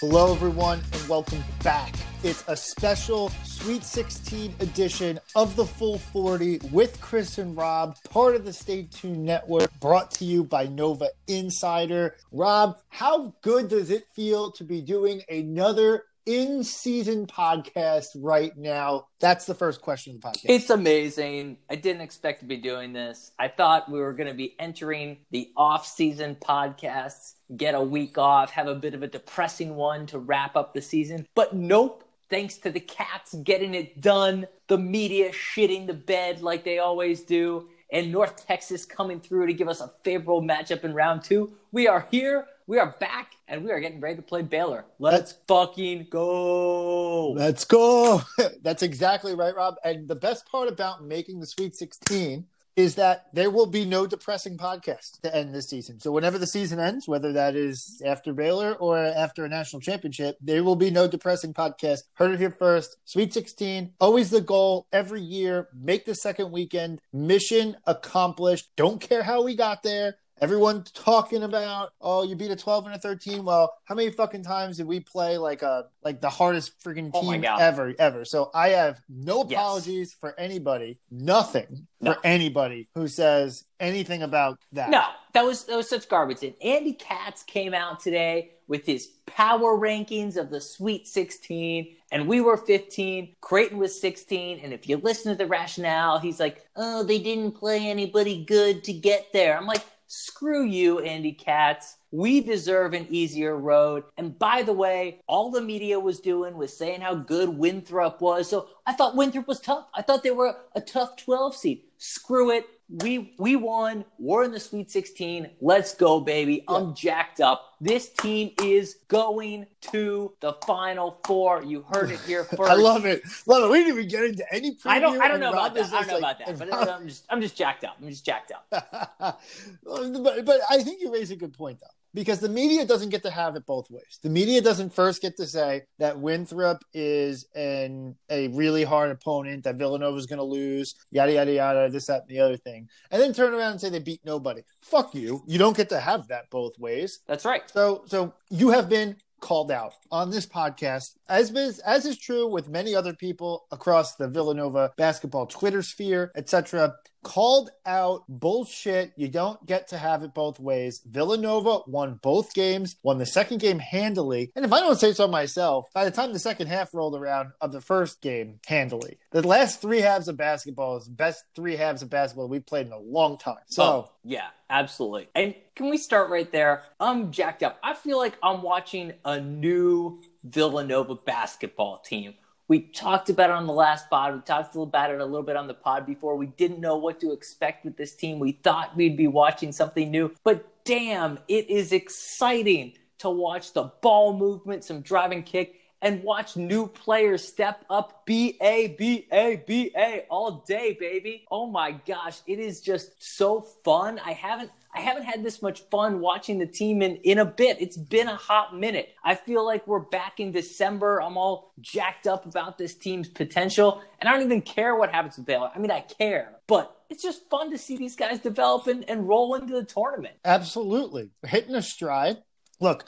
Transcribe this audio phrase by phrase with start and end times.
[0.00, 1.94] Hello, everyone, and welcome back.
[2.22, 8.34] It's a special Sweet 16 edition of the Full 40 with Chris and Rob, part
[8.34, 12.16] of the Stay Tuned Network, brought to you by Nova Insider.
[12.32, 19.06] Rob, how good does it feel to be doing another in season podcast right now?
[19.20, 20.44] That's the first question of the podcast.
[20.46, 21.58] It's amazing.
[21.70, 23.30] I didn't expect to be doing this.
[23.38, 28.50] I thought we were going to be entering the off-season podcasts, get a week off,
[28.50, 31.26] have a bit of a depressing one to wrap up the season.
[31.34, 32.03] But nope.
[32.30, 37.22] Thanks to the cats getting it done, the media shitting the bed like they always
[37.22, 41.52] do, and North Texas coming through to give us a favorable matchup in round two.
[41.70, 44.86] We are here, we are back, and we are getting ready to play Baylor.
[44.98, 47.30] Let's fucking go.
[47.32, 48.22] Let's go.
[48.62, 49.76] That's exactly right, Rob.
[49.84, 54.06] And the best part about making the Sweet 16 is that there will be no
[54.06, 56.00] depressing podcast to end this season.
[56.00, 60.36] So whenever the season ends, whether that is after Baylor or after a national championship,
[60.40, 62.00] there will be no depressing podcast.
[62.14, 62.96] Heard it here first.
[63.04, 65.68] Sweet 16, always the goal every year.
[65.72, 67.00] Make the second weekend.
[67.12, 68.70] Mission accomplished.
[68.76, 70.16] Don't care how we got there.
[70.44, 73.46] Everyone talking about, oh, you beat a 12 and a 13.
[73.46, 77.22] Well, how many fucking times did we play like a like the hardest freaking Oh
[77.32, 78.26] team ever, ever?
[78.26, 79.52] So I have no Yes.
[79.58, 82.12] apologies for anybody, nothing No.
[82.12, 84.90] for anybody who says anything about that.
[84.90, 86.42] No, that was that was such garbage.
[86.42, 92.28] And Andy Katz came out today with his power rankings of the Sweet 16, and
[92.28, 93.34] we were 15.
[93.40, 94.58] Creighton was 16.
[94.60, 98.84] And if you listen to the rationale, he's like, "Oh, they didn't play anybody good
[98.84, 99.82] to get there." I'm like,
[100.14, 104.04] "Screw you, Andy Katz." We deserve an easier road.
[104.16, 108.48] And by the way, all the media was doing was saying how good Winthrop was.
[108.48, 109.88] So I thought Winthrop was tough.
[109.92, 111.82] I thought they were a tough 12 seed.
[112.06, 112.66] Screw it.
[112.90, 114.04] We we won.
[114.18, 115.48] We're in the Sweet 16.
[115.62, 116.62] Let's go, baby.
[116.68, 117.70] I'm jacked up.
[117.80, 121.62] This team is going to the Final Four.
[121.62, 122.60] You heard it here first.
[122.70, 123.22] I love it.
[123.46, 123.70] Love it.
[123.72, 124.76] We didn't even get into any.
[124.84, 125.18] I don't.
[125.18, 125.94] I don't know Rob about that.
[125.94, 126.48] I don't know just about that.
[126.60, 127.24] like- But I'm just.
[127.30, 127.96] I'm just jacked up.
[127.98, 128.66] I'm just jacked up.
[129.82, 133.22] but, but I think you raise a good point, though, because the media doesn't get
[133.24, 134.18] to have it both ways.
[134.22, 139.64] The media doesn't first get to say that Winthrop is an a really hard opponent,
[139.64, 142.88] that Villanova is going to lose, yada yada yada, this that and the other thing,
[143.10, 144.62] and then turn around and say they beat nobody.
[144.80, 145.42] Fuck you.
[145.46, 147.20] You don't get to have that both ways.
[147.26, 147.68] That's right.
[147.70, 152.48] So, so you have been called out on this podcast, as is, as is true
[152.48, 156.94] with many other people across the Villanova basketball Twitter sphere, etc.
[157.24, 159.12] Called out bullshit.
[159.16, 161.02] You don't get to have it both ways.
[161.04, 165.26] Villanova won both games, won the second game handily, and if I don't say so
[165.26, 169.18] myself, by the time the second half rolled around of the first game, handily.
[169.30, 172.86] The last three halves of basketball is the best three halves of basketball we've played
[172.86, 173.56] in a long time.
[173.66, 173.82] So.
[173.82, 175.28] Oh, yeah, absolutely.
[175.34, 176.84] And can we start right there?
[177.00, 177.78] I'm jacked up.
[177.82, 182.34] I feel like I'm watching a new Villanova basketball team.
[182.66, 184.34] We talked about it on the last pod.
[184.34, 186.36] We talked about it a little bit on the pod before.
[186.36, 188.38] We didn't know what to expect with this team.
[188.38, 193.92] We thought we'd be watching something new, but damn, it is exciting to watch the
[194.02, 199.62] ball movement, some driving kick, and watch new players step up B A B A
[199.66, 201.46] B A all day, baby.
[201.50, 204.20] Oh my gosh, it is just so fun.
[204.24, 207.80] I haven't I haven't had this much fun watching the team in, in a bit.
[207.80, 209.08] It's been a hot minute.
[209.24, 211.20] I feel like we're back in December.
[211.20, 215.36] I'm all jacked up about this team's potential, and I don't even care what happens
[215.36, 215.70] with Baylor.
[215.74, 219.26] I mean, I care, but it's just fun to see these guys develop and, and
[219.26, 220.36] roll into the tournament.
[220.44, 221.30] Absolutely.
[221.44, 222.36] Hitting a stride.
[222.80, 223.04] Look,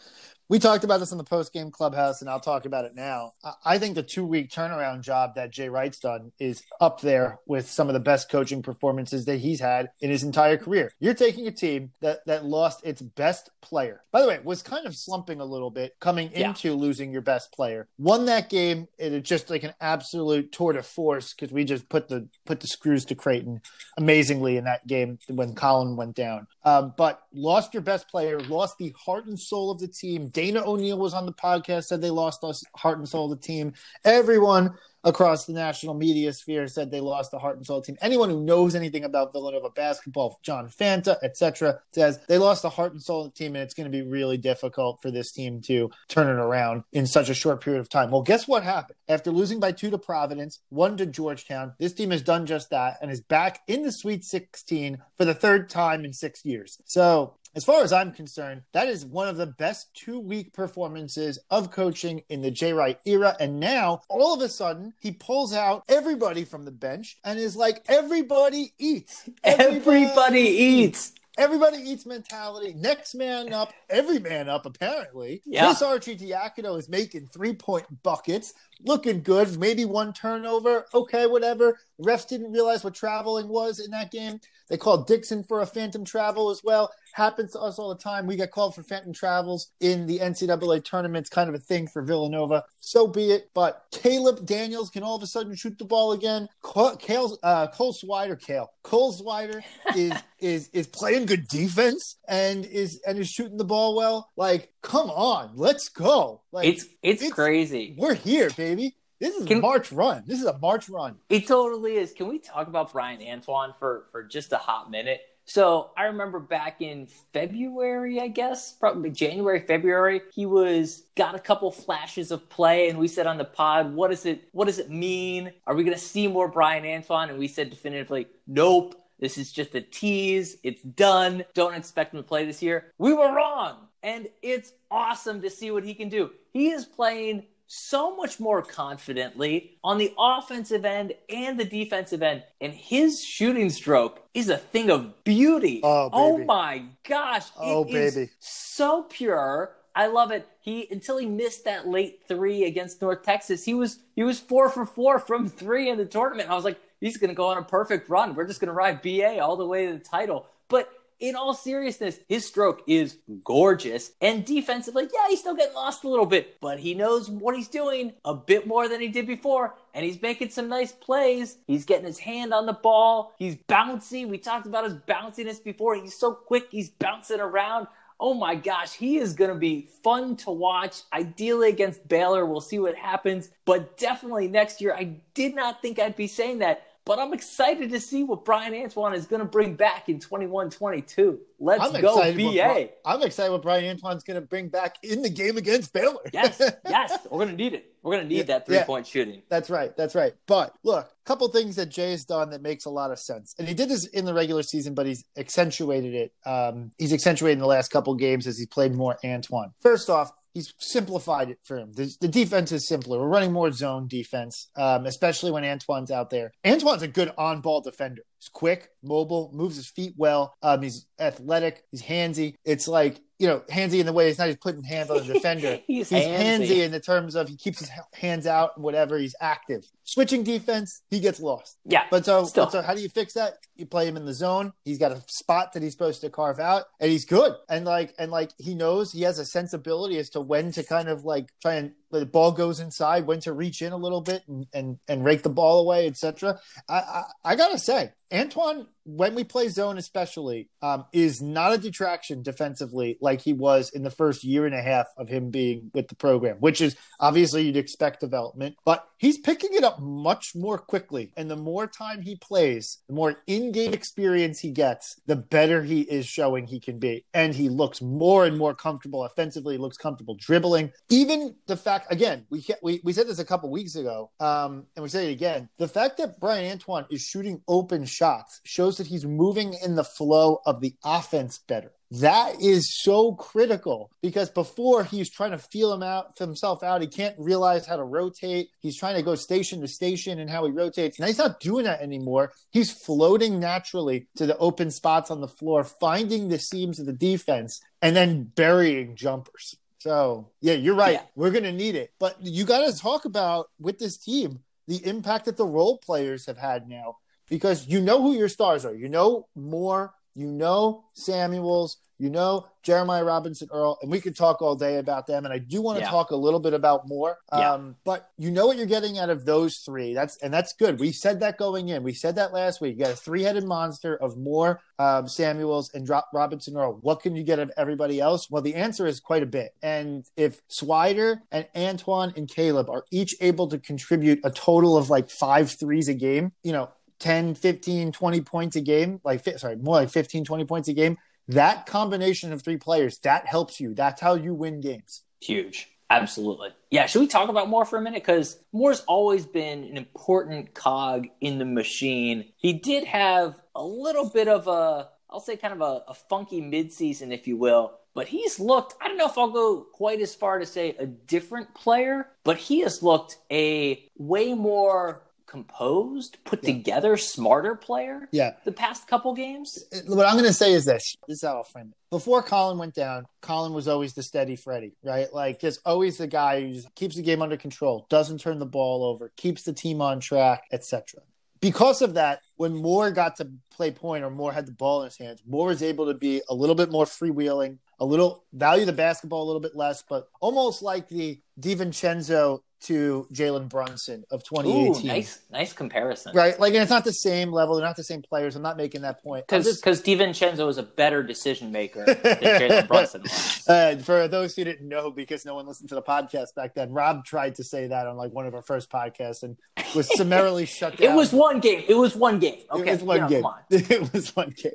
[0.49, 3.33] we talked about this in the post game clubhouse, and I'll talk about it now.
[3.65, 7.69] I- think the two week turnaround job that Jay Wright's done is up there with
[7.69, 10.91] some of the best coaching performances that he's had in his entire career.
[10.99, 14.03] You're taking a team that, that lost its best player.
[14.13, 16.49] By the way, was kind of slumping a little bit coming Yeah.
[16.49, 17.89] into losing your best player.
[17.99, 18.89] Won that game.
[18.99, 22.61] It is just like an absolute tour de force because we just put the put
[22.61, 23.61] the screws to Creighton
[23.99, 26.47] amazingly in that game when Collin went down.
[26.65, 30.63] Um, but lost your best player, lost the heart and soul of the team, Dana
[30.67, 33.73] O'Neill was on the podcast, said they lost us heart and soul of the team.
[34.05, 37.97] Everyone across the national media sphere said they lost the heart and soul team.
[38.03, 42.93] Anyone who knows anything about Villanova basketball, John Fanta, etc., says they lost the heart
[42.93, 45.63] and soul of the team, and it's going to be really difficult for this team
[45.63, 48.11] to turn it around in such a short period of time.
[48.11, 48.99] Well, guess what happened?
[49.09, 52.99] After losing by two to Providence, one to Georgetown, this team has done just that
[53.01, 56.79] and is back in the Sweet 16 for the third time in six years.
[56.85, 61.39] So as far as I'm concerned, that is one of the best two week performances
[61.51, 63.35] of coaching in the Jay Wright era.
[63.41, 67.57] And now, all of a sudden, he pulls out everybody from the bench and is
[67.57, 69.29] like, everybody eats.
[69.43, 71.15] Everybody eats.
[71.39, 72.75] Everybody eats mentality.
[72.75, 75.43] Next man up, every man up, apparently.
[75.45, 75.69] Yeah.
[75.69, 79.59] This Arcidiacono is making three point buckets, looking good.
[79.59, 80.87] Maybe one turnover.
[80.95, 81.79] Okay, whatever.
[82.01, 84.41] Refs didn't realize what traveling was in that game.
[84.69, 86.91] They called Dixon for a phantom travel as well.
[87.13, 88.27] Happens to us all the time.
[88.27, 92.03] We get called for phantom travels in the NCAA tournaments, kind of a thing for
[92.03, 92.65] Villanova.
[92.81, 93.51] So be it.
[93.55, 96.49] But Caleb Daniels can all of a sudden shoot the ball again.
[96.63, 99.63] Cole, Kale, uh, Cole Swider, Kale, Cole Swider
[99.95, 104.31] is is is playing good defense and is and is shooting the ball well.
[104.37, 106.41] Like, come on, let's go.
[106.53, 107.95] Like, It's it's, It's- crazy.
[107.99, 108.95] we're here, baby.
[109.19, 110.23] This is a March run.
[110.27, 111.17] This is a March run.
[111.31, 112.13] It totally is.
[112.13, 115.21] Can we talk about Bryan Antoine for for just a hot minute?
[115.49, 121.39] So I remember back in February, I guess, probably January, February, he was got a
[121.39, 124.49] couple flashes of play, and we said on the pod, "What does it?
[124.53, 125.53] What does it mean?
[125.67, 128.95] Are we going to see more Bryan Antoine?" And we said definitively, "Nope.
[129.19, 130.59] This is just a tease.
[130.63, 131.45] It's done.
[131.55, 135.71] Don't expect him to play this year." We were wrong, and it's awesome to see
[135.71, 136.31] what he can do.
[136.53, 142.45] He is playing so much more confidently on the offensive end and the defensive end.
[142.61, 145.81] And his shooting stroke is a thing of beauty.
[145.83, 146.47] Oh, oh baby.
[146.47, 147.45] my gosh.
[147.59, 148.31] Oh, it is baby.
[148.39, 149.73] so pure.
[149.95, 150.47] I love it.
[150.61, 154.69] He until he missed that late three against North Texas, he was he was four
[154.69, 156.51] for four from three in the tournament.
[156.51, 158.35] I was like, he's gonna go on a perfect run.
[158.35, 160.47] We're just gonna ride BA all the way to the title.
[160.69, 164.13] But in all seriousness, his stroke is gorgeous.
[164.21, 167.69] And defensively, yeah, he's still getting lost a little bit, but he knows what he's
[167.69, 169.77] doing a bit more than he did before.
[169.95, 171.57] And he's making some nice plays.
[171.67, 173.35] He's getting his hand on the ball.
[173.39, 174.29] He's bouncy.
[174.29, 175.95] We talked about his bounciness before.
[175.95, 177.87] He's so quick, he's bouncing around.
[178.19, 181.03] Oh my gosh, he is going to be fun to watch.
[181.13, 183.51] Ideally against Baylor, we'll see what happens.
[183.67, 186.83] But definitely next year, I did not think I'd be saying that.
[187.07, 190.71] But I'm excited to see what Bryan Antoine is going to bring back in 21
[190.71, 191.39] 22.
[191.61, 192.45] Let's I'm go, excited.
[192.45, 192.89] What, BA.
[193.05, 196.19] I'm excited what Bryan Antoine's going to bring back in the game against Baylor.
[196.33, 197.93] yes, yes, we're going to need it.
[198.03, 198.79] We're going to need Yeah, that yeah.
[198.79, 199.43] three point shooting.
[199.49, 199.97] That's right.
[199.97, 200.33] That's right.
[200.49, 203.55] But look, a couple things that Jay has done that makes a lot of sense,
[203.57, 206.33] and he did this in the regular season, but he's accentuated it.
[206.45, 209.73] Um, he's accentuated in the last couple games as he played more Antoine.
[209.81, 211.93] First off, he's simplified it for him.
[211.93, 213.19] The, the defense is simpler.
[213.19, 216.51] We're running more zone defense, um, especially when Antoine's out there.
[216.65, 218.23] Antoine's a good on-ball defender.
[218.39, 220.55] He's quick, mobile, moves his feet well.
[220.63, 221.85] Um, he's athletic.
[221.91, 222.55] He's handsy.
[222.65, 225.35] It's like you know, handsy in the way he's not just putting hands on the
[225.35, 225.79] defender.
[225.87, 226.39] He's he's handsy.
[226.39, 229.19] handsy in the terms of he keeps his hands out and whatever.
[229.19, 229.85] He's active.
[230.05, 231.77] Switching defense, he gets lost.
[231.85, 232.05] Yeah.
[232.11, 233.59] But so, but so how do you fix that?
[233.77, 234.73] You play him in the zone.
[234.85, 237.55] He's got a spot that he's supposed to carve out, and he's good.
[237.69, 241.09] And like, and like, he knows he has a sensibility as to when to kind
[241.09, 244.43] of like try and the ball goes inside, when to reach in a little bit
[244.49, 246.59] and and, and rake the ball away, etc.
[246.89, 251.79] I, I I gotta say, Antoine, when we play zone, especially, um, is not a
[251.79, 255.91] detraction defensively like he was in the first year and a half of him being
[255.95, 260.55] with the program, which is obviously you'd expect development, but he's picking it up much
[260.57, 261.33] more quickly.
[261.37, 265.83] And the more time he plays, the more in game experience he gets, the better
[265.83, 267.25] he is showing he can be.
[267.35, 270.93] And he looks more and more comfortable offensively, looks comfortable dribbling.
[271.09, 275.03] Even the fact, again, we, we, we said this a couple weeks ago, um, and
[275.03, 279.07] we say it again the fact that Bryan Antoine is shooting open shots shows that
[279.07, 281.93] he's moving in the flow of the offense better.
[282.13, 287.01] That is so critical because before he's trying to feel him out, himself out.
[287.01, 288.69] He can't realize how to rotate.
[288.81, 291.19] He's trying to go station to station and how he rotates.
[291.19, 292.53] Now he's not doing that anymore.
[292.71, 297.13] He's floating naturally to the open spots on the floor, finding the seams of the
[297.13, 299.75] defense, and then burying jumpers.
[299.99, 301.15] So yeah, you're right.
[301.15, 301.23] Yeah.
[301.35, 302.11] We're gonna need it.
[302.21, 306.47] But you got to talk about with this team the impact that the role players
[306.47, 307.17] have had now
[307.49, 308.95] because you know who your stars are.
[308.95, 314.63] You know Moore you know Samuels, you know Jeremiah Robinson Earl, and we could talk
[314.63, 315.45] all day about them.
[315.45, 316.11] And I do want to Yeah.
[316.11, 317.37] talk a little bit about Moore.
[317.53, 317.73] Yeah.
[317.73, 320.15] Um, but you know what you're getting out of those three.
[320.15, 321.01] That's and that's good.
[321.01, 322.05] We said that going in.
[322.05, 322.97] We said that last week.
[322.97, 326.99] You got a three-headed monster of Moore um, Samuels and Dro- Robinson Earl.
[327.03, 328.49] What can you get of everybody else?
[328.51, 329.75] Well, the answer is quite a bit.
[329.83, 335.11] And if Swider and Antoine and Caleb are each able to contribute a total of
[335.11, 336.89] like five threes a game, you know,
[337.21, 341.17] 10, 15, 20 points a game, like sorry, more like 15, 20 points a game.
[341.49, 343.95] That combination of three players, that helps you.
[343.95, 345.23] That's how you win games.
[345.41, 345.89] Huge.
[346.09, 346.71] Absolutely.
[346.91, 347.07] Yeah.
[347.07, 348.23] Should we talk about Moore for a minute?
[348.23, 352.53] Because Moore's always been an important cog in the machine.
[352.57, 356.61] He did have a little bit of a, I'll say, kind of a, a funky
[356.61, 357.99] midseason, if you will.
[358.15, 361.05] But he's looked, I don't know if I'll go quite as far to say a
[361.05, 366.73] different player, but he has looked a way more composed, put Yeah.
[366.75, 368.55] together, smarter player Yeah.
[368.65, 369.79] the past couple games.
[370.07, 371.17] What I'm going to say is this.
[371.27, 371.97] This is how I'll frame it.
[372.11, 375.33] Before Collin went down, Collin was always the steady Freddy, right?
[375.33, 379.05] Like, just always the guy who keeps the game under control, doesn't turn the ball
[379.05, 381.23] over, keeps the team on track, etc.
[381.61, 385.07] Because of that, when Moore got to play point or Moore had the ball in
[385.07, 388.85] his hands, Moore was able to be a little bit more freewheeling, a little value
[388.85, 394.41] the basketball a little bit less, but almost like the DiVincenzo to Jalen Brunson of
[394.53, 395.07] Ooh, 2018.
[395.07, 396.33] nice, nice comparison.
[396.37, 397.75] Right, like, and it's not the same level.
[397.75, 398.55] They're not the same players.
[398.55, 399.47] I'm not making that point.
[399.49, 403.65] Because just- DiVincenzo is a better decision maker than Jalen Brunson was.
[403.67, 406.93] Uh, for those who didn't know, because no one listened to the podcast back then,
[406.93, 409.57] Rob tried to say that on like one of our first podcasts and
[409.95, 411.13] was summarily shut down.
[411.13, 411.83] It was one game.
[411.89, 412.61] It was one game.
[412.71, 413.45] Okay, it was one game.
[413.47, 413.55] On.
[413.71, 414.73] It was one game.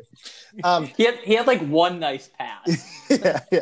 [0.63, 3.07] Um, He had he had like one nice pass.
[3.09, 3.59] yeah, yeah.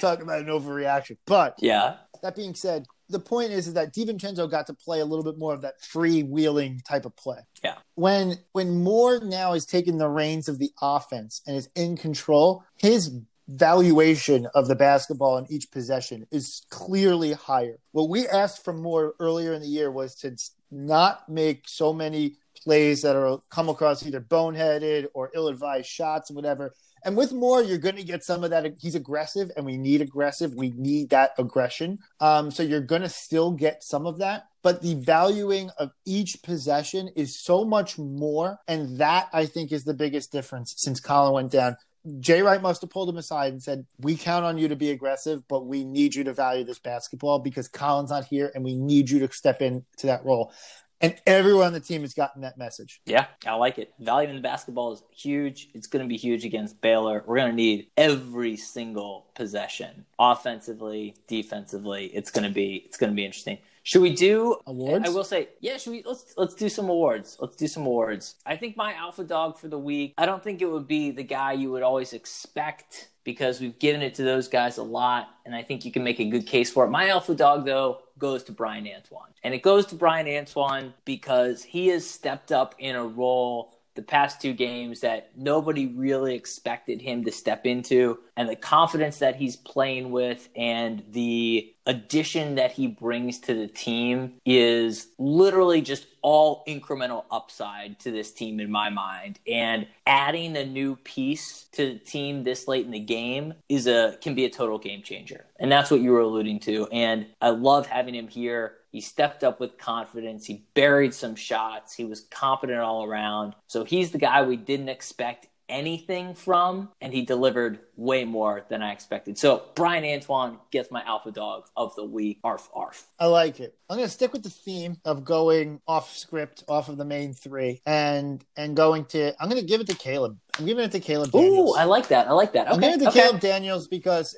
[0.00, 1.16] Talk about an overreaction.
[1.26, 1.96] But yeah.
[2.22, 5.38] that being said, the point is, is that DiVincenzo got to play a little bit
[5.38, 7.38] more of that freewheeling type of play.
[7.62, 7.76] Yeah.
[7.94, 12.64] When when Moore now is taking the reins of the offense and is in control,
[12.76, 13.10] his
[13.48, 17.78] valuation of the basketball in each possession is clearly higher.
[17.92, 20.36] What we asked from Moore earlier in the year was to
[20.70, 26.34] not make so many plays that are come across either boneheaded or ill-advised shots or
[26.34, 26.74] whatever.
[27.04, 28.74] And with Moore, you're going to get some of that.
[28.80, 30.54] He's aggressive, and we need aggressive.
[30.54, 31.98] We need that aggression.
[32.20, 34.46] Um, so you're going to still get some of that.
[34.62, 38.58] But the valuing of each possession is so much more.
[38.66, 41.76] And that, I think, is the biggest difference since Collin went down.
[42.20, 44.90] Jay Wright must have pulled him aside and said, We count on you to be
[44.90, 48.74] aggressive, but we need you to value this basketball because Collin's not here and we
[48.74, 50.52] need you to step into that role.
[51.00, 53.02] And everyone on the team has gotten that message.
[53.04, 53.92] Yeah, I like it.
[53.98, 55.68] Value in the basketball is huge.
[55.74, 57.22] It's going to be huge against Baylor.
[57.26, 62.06] We're going to need every single possession, offensively, defensively.
[62.06, 63.58] It's going to be it's going to be interesting.
[63.82, 65.06] Should we do Awards?
[65.06, 65.76] I will say, yeah.
[65.76, 66.02] Should we?
[66.04, 67.36] Let's let's do some awards.
[67.40, 68.34] Let's do some awards.
[68.44, 70.14] I think my alpha dog for the week.
[70.18, 74.02] I don't think it would be the guy you would always expect because we've given
[74.02, 76.72] it to those guys a lot, and I think you can make a good case
[76.72, 76.90] for it.
[76.90, 81.62] My alpha dog though goes to Bryan Antoine, and it goes to Bryan Antoine because
[81.62, 87.00] he has stepped up in a role the past two games that nobody really expected
[87.00, 92.72] him to step into and the confidence that he's playing with and the addition that
[92.72, 98.70] he brings to the team is literally just all incremental upside to this team in
[98.70, 99.38] my mind.
[99.46, 104.18] And adding a new piece to the team this late in the game is a
[104.20, 105.46] can be a total game changer.
[105.58, 106.88] And that's what you were alluding to.
[106.88, 110.46] And i love having him here he stepped up with confidence.
[110.46, 111.92] He buried some shots.
[111.92, 113.54] He was confident all around.
[113.66, 118.80] So he's the guy we didn't expect anything from, and he delivered way more than
[118.80, 119.36] I expected.
[119.36, 122.38] So Bryan Antoine gets my alpha dog of the week.
[122.42, 123.06] Arf, arf.
[123.20, 123.76] I like it.
[123.90, 127.34] I'm going to stick with the theme of going off script, off of the main
[127.34, 129.34] three, and and going to.
[129.38, 130.38] I'm going to give it to Caleb.
[130.58, 131.32] I'm giving it to Caleb.
[131.32, 131.76] Daniels.
[131.76, 132.28] Ooh, I like that.
[132.28, 132.68] I like that.
[132.68, 133.20] I'm Okay, giving it to okay.
[133.20, 134.34] Caleb Daniels because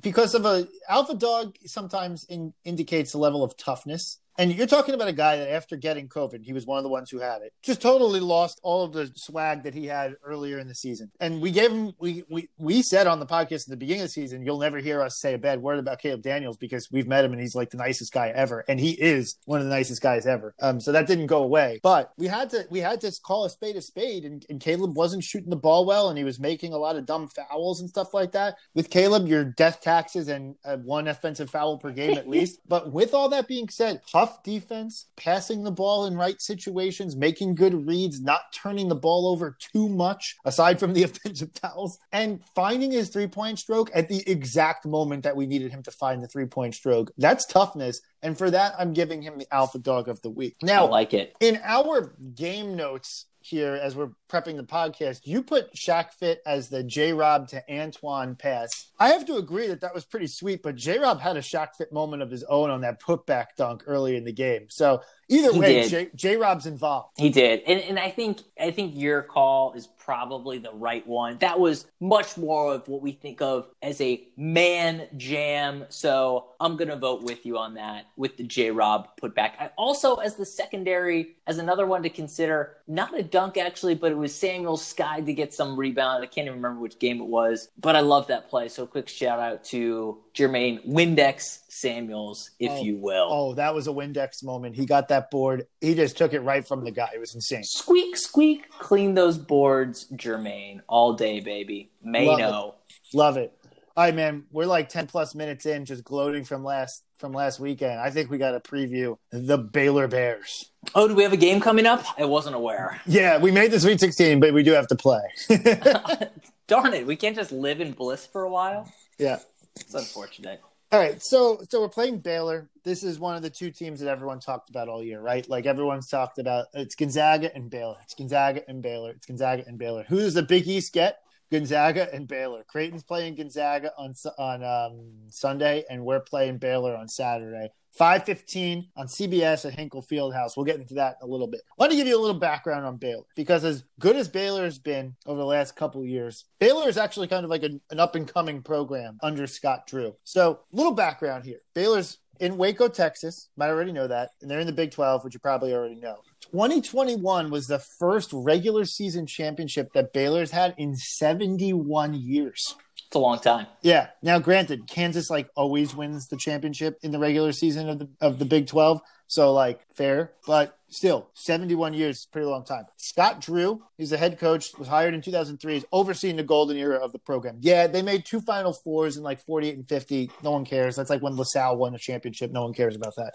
[0.00, 4.18] because of a alpha dog sometimes in, indicates a level of toughness.
[4.38, 6.90] And you're talking about a guy that after getting COVID, he was one of the
[6.90, 7.52] ones who had it.
[7.62, 11.10] Just totally lost all of the swag that he had earlier in the season.
[11.20, 14.08] And we gave him we we we said on the podcast at the beginning of
[14.08, 17.06] the season, you'll never hear us say a bad word about Caleb Daniels because we've
[17.06, 18.64] met him and he's like the nicest guy ever.
[18.68, 20.54] And he is one of the nicest guys ever.
[20.60, 21.80] Um so that didn't go away.
[21.82, 24.96] But we had to we had to call a spade a spade and, and Caleb
[24.96, 27.88] wasn't shooting the ball well and he was making a lot of dumb fouls and
[27.88, 28.56] stuff like that.
[28.74, 32.60] With Caleb, your death taxes and uh, one offensive foul per game at least.
[32.68, 37.54] But with all that being said, tough defense, passing the ball in right situations, making
[37.54, 42.42] good reads, not turning the ball over too much aside from the offensive fouls, and
[42.54, 46.22] finding his three point stroke at the exact moment that we needed him to find
[46.22, 47.10] the three point stroke.
[47.18, 48.00] That's toughness.
[48.22, 50.56] And for that, I'm giving him the alpha dog of the week.
[50.62, 51.34] Now, I Now, like it.
[51.40, 55.20] in our game notes here as we're prepping the podcast.
[55.24, 58.90] You put Shaq Fit as the J Rob to Antoine pass.
[58.98, 61.76] I have to agree that that was pretty sweet, but J Rob had a Shaq
[61.76, 64.66] Fit moment of his own on that putback dunk early in the game.
[64.68, 66.10] So either He way.
[66.14, 67.10] J Rob's involved.
[67.16, 71.36] He did, and and I think I think your call is probably the right one.
[71.38, 75.84] That was much more of what we think of as a man jam.
[75.88, 79.54] So I'm gonna vote with you on that with the J Rob putback.
[79.58, 84.12] I also, as the secondary, as another one to consider, not a dunk actually, but
[84.12, 86.22] it was Samuel Sky to get some rebound.
[86.22, 88.68] I can't even remember which game it was, but I love that play.
[88.68, 93.28] So quick shout out to Jermaine Windex Samuels, if Oh, you will.
[93.30, 94.76] Oh, that was a Windex moment.
[94.76, 95.66] He got that board.
[95.80, 97.08] He just took it right from the guy.
[97.14, 97.64] It was insane.
[97.64, 101.90] Squeak, squeak, clean those boards, Jermaine, all day, baby.
[102.02, 102.74] May Love know.
[103.14, 103.52] Love it.
[103.96, 104.44] All right, man.
[104.52, 107.98] We're like ten plus minutes in, just gloating from last from last weekend.
[107.98, 110.70] I think we got to preview the Baylor Bears.
[110.94, 112.04] Oh, do we have a game coming up?
[112.18, 113.00] I wasn't aware.
[113.06, 115.22] Yeah, we made the Sweet 16, but we do have to play.
[116.68, 118.92] Darn it, we can't just live in bliss for a while.
[119.18, 119.38] yeah.
[119.80, 120.60] It's unfortunate.
[120.92, 122.68] All right, so so we're playing Baylor.
[122.84, 125.48] This is one of the two teams that everyone talked about all year, right?
[125.48, 126.66] Like everyone's talked about.
[126.74, 127.96] It's Gonzaga and Baylor.
[128.04, 129.10] It's Gonzaga and Baylor.
[129.10, 130.04] It's Gonzaga and Baylor.
[130.04, 131.18] Who does the Big East get?
[131.50, 132.64] Gonzaga and Baylor.
[132.64, 137.70] Creighton's playing Gonzaga on on um, Sunday, and we're playing Baylor on Saturday.
[137.92, 140.56] Five fifteen on CBS at Hinkle Fieldhouse.
[140.56, 141.62] We'll get into that in a little bit.
[141.78, 145.16] Want to give you a little background on Baylor because as good as Baylor's been
[145.24, 148.28] over the last couple years, Baylor is actually kind of like a, an up and
[148.28, 150.14] coming program under Scott Drew.
[150.24, 151.58] So, little background here.
[151.74, 153.48] Baylor's in Waco, Texas.
[153.56, 156.18] Might already know that, and they're in the Big Twelve, which you probably already know.
[156.52, 162.74] 2021 was the first regular season championship that Baylor's had in 71 years.
[163.06, 163.66] It's a long time.
[163.82, 164.08] Yeah.
[164.22, 168.38] Now, granted, Kansas like always wins the championship in the regular season of the of
[168.40, 172.84] the Big Twelve, so like fair, but still, seventy one years, pretty long time.
[172.96, 176.42] Scott Drew, he's the head coach, was hired in two thousand three, is overseeing the
[176.42, 177.58] golden era of the program.
[177.60, 180.30] Yeah, they made two Final Fours in like forty eight and fifty.
[180.42, 180.96] No one cares.
[180.96, 182.50] That's like when LaSalle won a championship.
[182.50, 183.34] No one cares about that.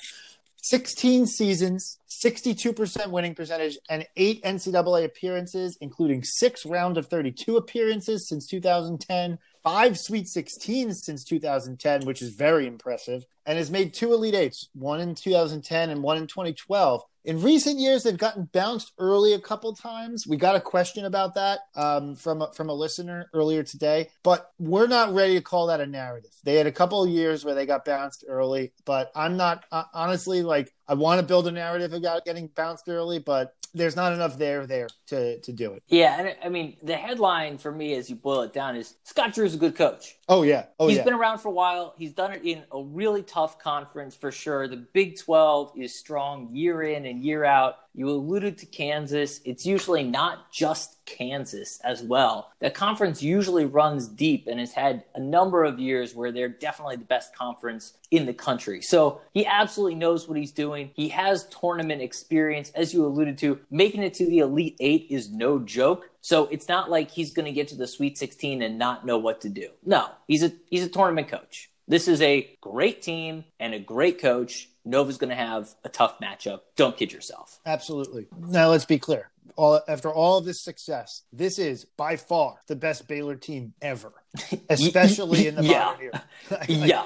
[0.62, 8.30] 16 seasons, 62% winning percentage, and eight NCAA appearances, including six round of 32 appearances
[8.30, 14.14] since 2010, five Sweet 16s since 2010, which is very impressive, and has made two
[14.14, 17.04] Elite Eights, one in 2010 and one in 2012.
[17.24, 20.26] In recent years, they've gotten bounced early a couple times.
[20.26, 24.52] We got a question about that um, from a, from a listener earlier today, but
[24.58, 26.32] we're not ready to call that a narrative.
[26.44, 30.42] They had a couple years where they got bounced early, but I'm not uh, honestly
[30.42, 34.38] like I want to build a narrative about getting bounced early, but there's not enough
[34.38, 35.84] there there to to do it.
[35.88, 39.34] Yeah, and I mean the headline for me, as you boil it down, is Scott
[39.34, 40.18] Drew's a good coach.
[40.32, 41.04] Oh yeah, oh He's yeah.
[41.04, 41.94] been around for a while.
[41.98, 44.66] He's done it in a really tough conference for sure.
[44.66, 47.80] The Big 12 is strong year in and year out.
[47.94, 49.42] You alluded to Kansas.
[49.44, 52.54] It's usually not just Kansas as well.
[52.60, 56.96] The conference usually runs deep and has had a number of years where they're definitely
[56.96, 58.82] the best conference in the country.
[58.82, 60.92] So he absolutely knows what he's doing.
[60.94, 63.60] He has tournament experience, as you alluded to.
[63.70, 66.10] Making it to the Elite Eight is no joke.
[66.22, 69.18] So it's not like he's going to get to the Sweet 16 and not know
[69.18, 69.70] what to do.
[69.84, 71.70] No, he's a he's a tournament coach.
[71.88, 74.70] This is a great team and a great coach.
[74.86, 76.62] Nova's going to have a tough matchup.
[76.76, 77.60] Don't kid yourself.
[77.66, 78.28] Absolutely.
[78.38, 79.30] Now let's be clear.
[79.58, 84.14] All after all of this success, this is by far the best Baylor team ever,
[84.70, 85.80] especially in the Yeah.
[85.86, 86.24] modern era.
[86.52, 87.06] Like, yeah,